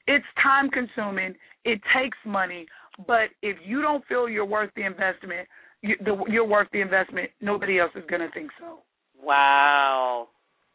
[0.06, 1.34] it's time consuming.
[1.64, 2.66] It takes money,
[3.06, 5.48] but if you don't feel you're worth the investment,
[5.82, 7.30] you, the, you're worth the investment.
[7.40, 8.80] Nobody else is going to think so.
[9.20, 10.28] Wow,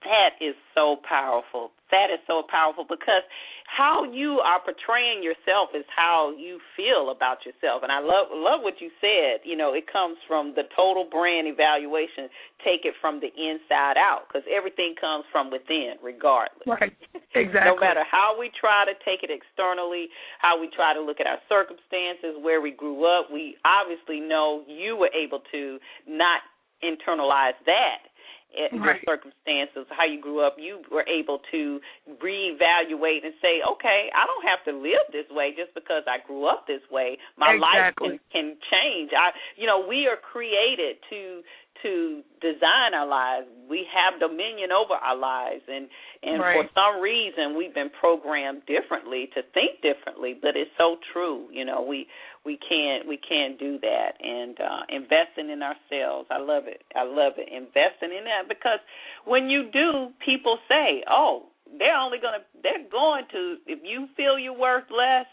[0.03, 1.71] that is so powerful.
[1.91, 3.21] That is so powerful because
[3.67, 7.83] how you are portraying yourself is how you feel about yourself.
[7.83, 9.45] And I love love what you said.
[9.45, 12.31] You know, it comes from the total brand evaluation.
[12.65, 16.65] Take it from the inside out because everything comes from within, regardless.
[16.65, 16.93] Right.
[17.31, 17.63] Exactly.
[17.63, 20.11] no matter how we try to take it externally,
[20.43, 24.67] how we try to look at our circumstances, where we grew up, we obviously know
[24.67, 26.43] you were able to not
[26.83, 28.10] internalize that
[28.53, 29.01] your right.
[29.05, 31.79] circumstances, how you grew up, you were able to
[32.19, 36.45] reevaluate and say, okay, I don't have to live this way just because I grew
[36.45, 37.17] up this way.
[37.37, 38.09] My exactly.
[38.09, 39.11] life can, can change.
[39.15, 41.41] I, you know, we are created to
[41.83, 43.47] to design our lives.
[43.69, 45.87] We have dominion over our lives, and
[46.23, 46.57] and right.
[46.57, 50.37] for some reason we've been programmed differently to think differently.
[50.39, 51.47] But it's so true.
[51.51, 52.07] You know, we
[52.45, 54.19] we can't we can't do that.
[54.19, 56.83] And uh, investing in ourselves, I love it.
[56.95, 57.47] I love it.
[57.49, 58.79] Investing in that because
[59.25, 64.37] when you do, people say, "Oh, they're only gonna they're going to if you feel
[64.37, 65.27] you're worth less."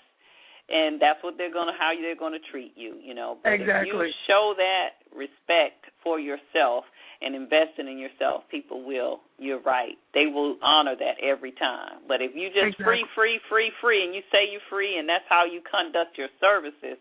[0.68, 3.52] and that's what they're going to how they're going to treat you you know but
[3.52, 3.88] exactly.
[3.88, 6.84] if you show that respect for yourself
[7.20, 12.22] and investing in yourself people will you're right they will honor that every time but
[12.22, 12.84] if you just exactly.
[12.84, 16.28] free free free free and you say you're free and that's how you conduct your
[16.40, 16.98] services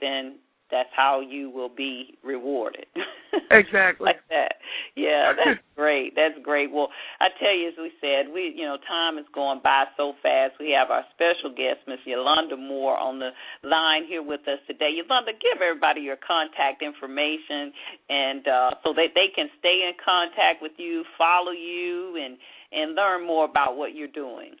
[0.00, 0.36] then
[0.70, 2.86] that's how you will be rewarded.
[3.50, 4.06] exactly.
[4.06, 4.56] like that.
[4.96, 6.14] Yeah, that's great.
[6.16, 6.72] That's great.
[6.72, 6.88] Well,
[7.20, 10.54] I tell you, as we said, we you know time is going by so fast.
[10.58, 13.30] We have our special guest, Miss Yolanda Moore, on the
[13.62, 14.90] line here with us today.
[14.96, 17.72] Yolanda, give everybody your contact information,
[18.08, 22.36] and uh, so that they can stay in contact with you, follow you, and
[22.72, 24.56] and learn more about what you're doing.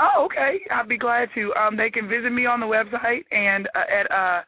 [0.00, 0.60] Oh, okay.
[0.70, 1.52] I'd be glad to.
[1.54, 4.42] Um, they can visit me on the website and uh, at uh,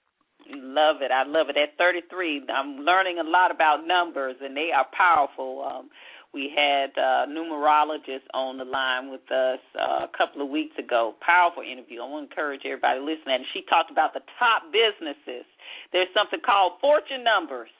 [0.48, 1.10] Love it.
[1.12, 1.58] I love it.
[1.58, 5.64] At 33, I'm learning a lot about numbers, and they are powerful.
[5.66, 5.90] Um,
[6.36, 11.16] we had a numerologist on the line with us uh, a couple of weeks ago.
[11.26, 12.04] Powerful interview.
[12.04, 13.40] I want to encourage everybody to listening.
[13.40, 15.48] And she talked about the top businesses.
[15.96, 17.72] There's something called fortune numbers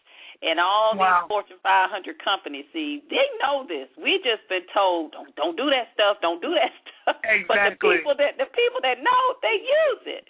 [0.46, 1.26] and all wow.
[1.26, 2.66] these Fortune 500 companies.
[2.72, 3.90] See, they know this.
[3.98, 6.18] We just been told don't don't do that stuff.
[6.22, 6.95] Don't do that stuff.
[7.08, 7.46] Exactly.
[7.46, 10.24] But the people that the people that know, they use it.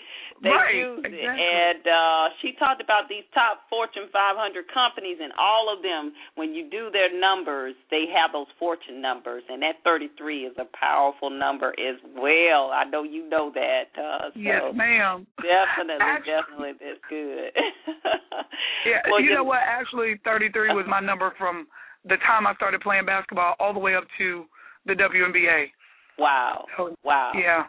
[0.44, 0.76] They right.
[0.76, 1.24] use exactly.
[1.24, 1.32] it.
[1.32, 6.52] And uh, she talked about these top Fortune 500 companies, and all of them, when
[6.52, 11.32] you do their numbers, they have those fortune numbers, and that 33 is a powerful
[11.32, 12.76] number as well.
[12.76, 13.96] I know you know that.
[13.96, 15.26] Uh, so yes, ma'am.
[15.40, 17.52] Definitely, actually, definitely, that's good.
[18.84, 19.64] yeah, well, you just, know what?
[19.64, 21.68] Actually, 33 was my number from
[22.04, 24.46] the time I started playing basketball all the way up to
[24.86, 25.72] the WNBA.
[26.18, 26.66] Wow.
[26.78, 27.32] So, wow.
[27.36, 27.64] Yeah.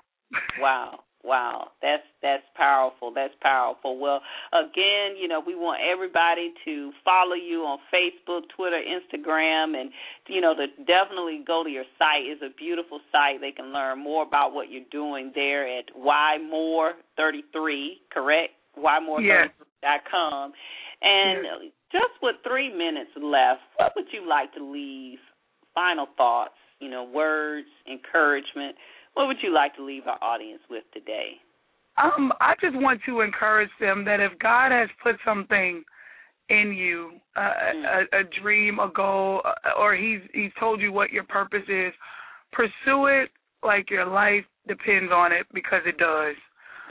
[0.60, 1.00] wow.
[1.26, 3.12] Wow, that's that's powerful.
[3.12, 3.98] That's powerful.
[3.98, 4.20] Well,
[4.52, 9.90] again, you know, we want everybody to follow you on Facebook, Twitter, Instagram, and
[10.28, 12.26] you know, to definitely go to your site.
[12.26, 13.40] It's a beautiful site.
[13.40, 18.52] They can learn more about what you're doing there at ymoore33, correct?
[18.78, 20.52] ymoore33.com.
[21.02, 21.72] And yes.
[21.90, 25.18] just with three minutes left, what would you like to leave?
[25.74, 28.76] Final thoughts, you know, words, encouragement
[29.16, 31.40] what would you like to leave our audience with today?
[31.96, 35.82] Um, I just want to encourage them that if God has put something
[36.50, 38.04] in you, uh, mm.
[38.12, 41.94] a, a dream, a goal, uh, or He's He's told you what your purpose is,
[42.52, 43.30] pursue it
[43.62, 46.36] like your life depends on it because it does.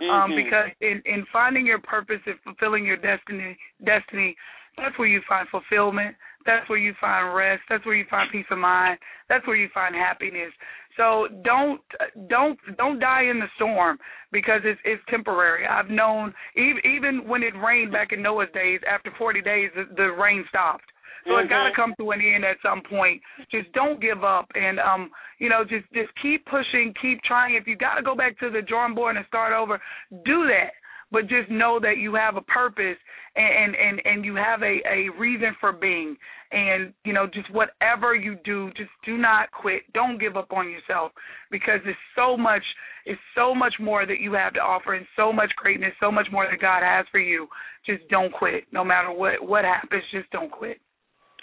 [0.01, 0.09] Mm-hmm.
[0.09, 3.55] Um, because in in finding your purpose and fulfilling your destiny,
[3.86, 4.36] destiny,
[4.77, 6.15] that's where you find fulfillment.
[6.45, 7.63] That's where you find rest.
[7.69, 8.99] That's where you find peace of mind.
[9.29, 10.51] That's where you find happiness.
[10.97, 11.81] So don't
[12.29, 13.97] don't don't die in the storm
[14.31, 15.65] because it's it's temporary.
[15.67, 19.85] I've known even even when it rained back in Noah's days, after 40 days the,
[19.95, 20.85] the rain stopped.
[21.25, 21.41] So mm-hmm.
[21.41, 23.21] it's got to come to an end at some point.
[23.51, 27.55] Just don't give up, and um, you know, just just keep pushing, keep trying.
[27.55, 29.81] If you got to go back to the drawing board and start over,
[30.23, 30.71] do that
[31.11, 32.97] but just know that you have a purpose
[33.35, 36.15] and and and you have a a reason for being.
[36.51, 39.81] And you know just whatever you do just do not quit.
[39.93, 41.11] Don't give up on yourself
[41.51, 42.63] because it's so much
[43.05, 46.27] it's so much more that you have to offer and so much greatness so much
[46.31, 47.47] more that God has for you.
[47.85, 48.65] Just don't quit.
[48.71, 50.79] No matter what what happens just don't quit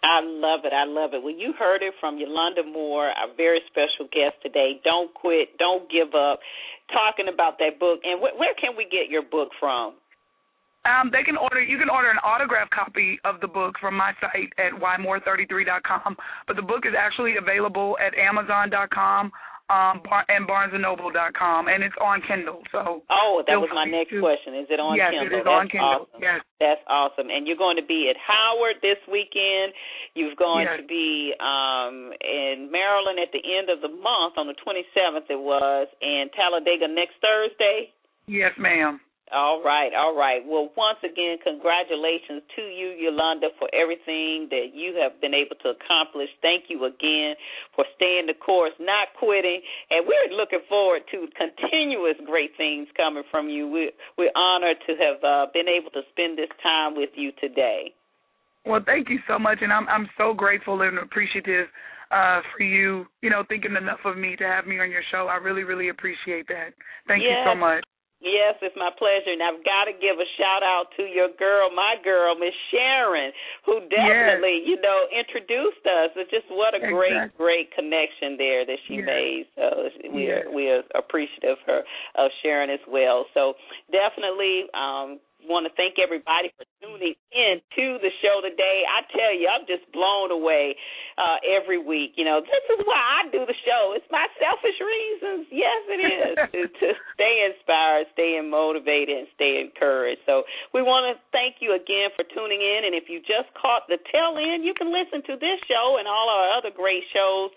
[0.03, 0.73] I love it.
[0.73, 1.23] I love it.
[1.23, 4.81] Well, you heard it from Yolanda Moore, our very special guest today.
[4.85, 5.57] Don't quit.
[5.59, 6.41] Don't give up.
[6.91, 8.01] Talking about that book.
[8.03, 9.95] And wh- where can we get your book from?
[10.85, 11.63] Um, they can order.
[11.63, 16.17] You can order an autographed copy of the book from my site at ymoore33.com.
[16.49, 19.31] But the book is actually available at Amazon.com
[19.71, 22.63] um, and BarnesandNoble.com, and it's on Kindle.
[22.73, 24.59] So oh, that was my next to, question.
[24.59, 25.29] Is it on yes, Kindle?
[25.29, 26.07] Yes, it is That's on Kindle.
[26.09, 26.21] Awesome.
[26.21, 27.29] Yes, that's awesome.
[27.31, 29.73] And you're going to be at Howard this weekend.
[30.15, 30.83] You're going yes.
[30.83, 35.31] to be um, in Maryland at the end of the month on the 27th.
[35.31, 37.93] It was, and Talladega next Thursday.
[38.27, 39.01] Yes, ma'am.
[39.33, 40.45] All right, all right.
[40.45, 45.73] Well, once again, congratulations to you, Yolanda, for everything that you have been able to
[45.73, 46.29] accomplish.
[46.45, 47.41] Thank you again
[47.75, 53.25] for staying the course, not quitting, and we're looking forward to continuous great things coming
[53.31, 53.69] from you.
[53.69, 57.97] We're, we're honored to have uh, been able to spend this time with you today.
[58.67, 61.67] Well, thank you so much, and I'm I'm so grateful and appreciative
[62.13, 65.27] uh, for you, you know, thinking enough of me to have me on your show.
[65.27, 66.77] I really, really appreciate that.
[67.09, 67.33] Thank yes.
[67.33, 67.83] you so much.
[68.23, 69.35] Yes, it's my pleasure.
[69.35, 73.35] And I've got to give a shout out to your girl, my girl, Miss Sharon,
[73.67, 74.71] who definitely, yes.
[74.71, 76.15] you know, introduced us.
[76.15, 76.95] It's just what a exactly.
[76.95, 79.11] great, great connection there that she yes.
[79.11, 79.45] made.
[79.59, 79.67] So
[80.15, 80.47] we yes.
[80.47, 81.83] are we are appreciative of her
[82.15, 83.27] of Sharon as well.
[83.35, 83.59] So
[83.91, 85.19] definitely um
[85.49, 88.87] want to thank everybody for tuning in to the show today.
[88.87, 90.75] I tell you, I'm just blown away
[91.19, 92.15] uh, every week.
[92.17, 93.95] You know, this is why I do the show.
[93.97, 95.47] It's my selfish reasons.
[95.51, 100.23] Yes, it is to stay inspired, stay motivated, and stay encouraged.
[100.27, 100.43] So
[100.75, 102.87] we want to thank you again for tuning in.
[102.87, 106.07] And if you just caught the tail end, you can listen to this show and
[106.07, 107.51] all our other great shows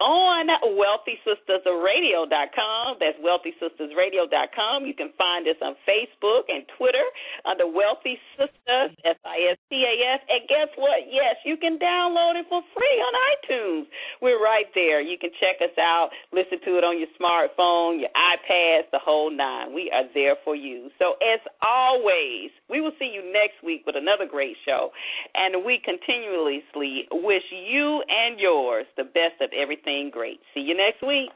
[0.00, 2.96] on wealthysistasradio.com.
[3.02, 4.86] That's wealthysistasradio.com.
[4.86, 7.02] You can find us on Facebook and Twitter
[7.42, 10.20] under Wealthy Sistas, S-I-S-T-A-S.
[10.30, 11.10] And guess what?
[11.10, 13.86] Yes, you can download it for free on iTunes.
[14.22, 15.00] We're right there.
[15.00, 19.30] You can check us out, listen to it on your smartphone, your iPads, the whole
[19.34, 19.74] nine.
[19.74, 20.90] We are there for you.
[20.98, 24.92] So as always, we will see you next week with another great show.
[25.34, 30.40] And we continuously wish you and yours the best of everything everything great.
[30.54, 31.32] See you next week.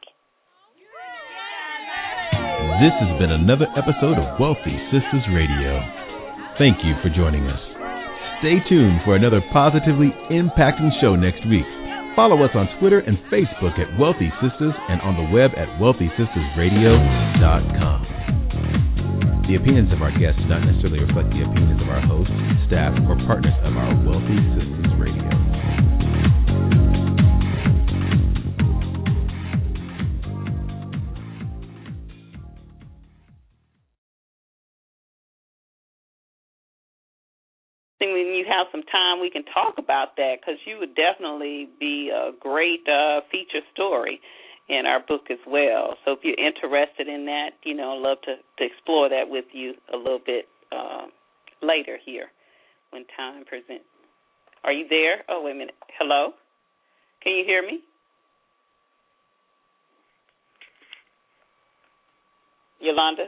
[2.81, 5.81] This has been another episode of Wealthy Sistas Radio.
[6.59, 7.61] Thank you for joining us.
[8.41, 11.65] Stay tuned for another positively impacting show next week.
[12.17, 18.07] Follow us on Twitter and Facebook at Wealthy Sistas and on the web at wealthysistasradio.com.
[19.49, 22.33] The opinions of our guests do not necessarily reflect the opinions of our hosts,
[22.69, 25.62] staff, or partners of our Wealthy Sistas Radio.
[38.53, 42.85] Have some time, we can talk about that because you would definitely be a great
[42.87, 44.21] uh, feature story
[44.69, 45.97] in our book as well.
[46.05, 49.47] So if you're interested in that, you know, I'd love to, to explore that with
[49.53, 51.07] you a little bit uh,
[51.63, 52.27] later here
[52.91, 53.85] when time presents.
[54.65, 55.25] Are you there?
[55.29, 55.75] Oh, wait a minute.
[55.99, 56.33] Hello?
[57.23, 57.81] Can you hear me?
[62.81, 63.27] Yolanda?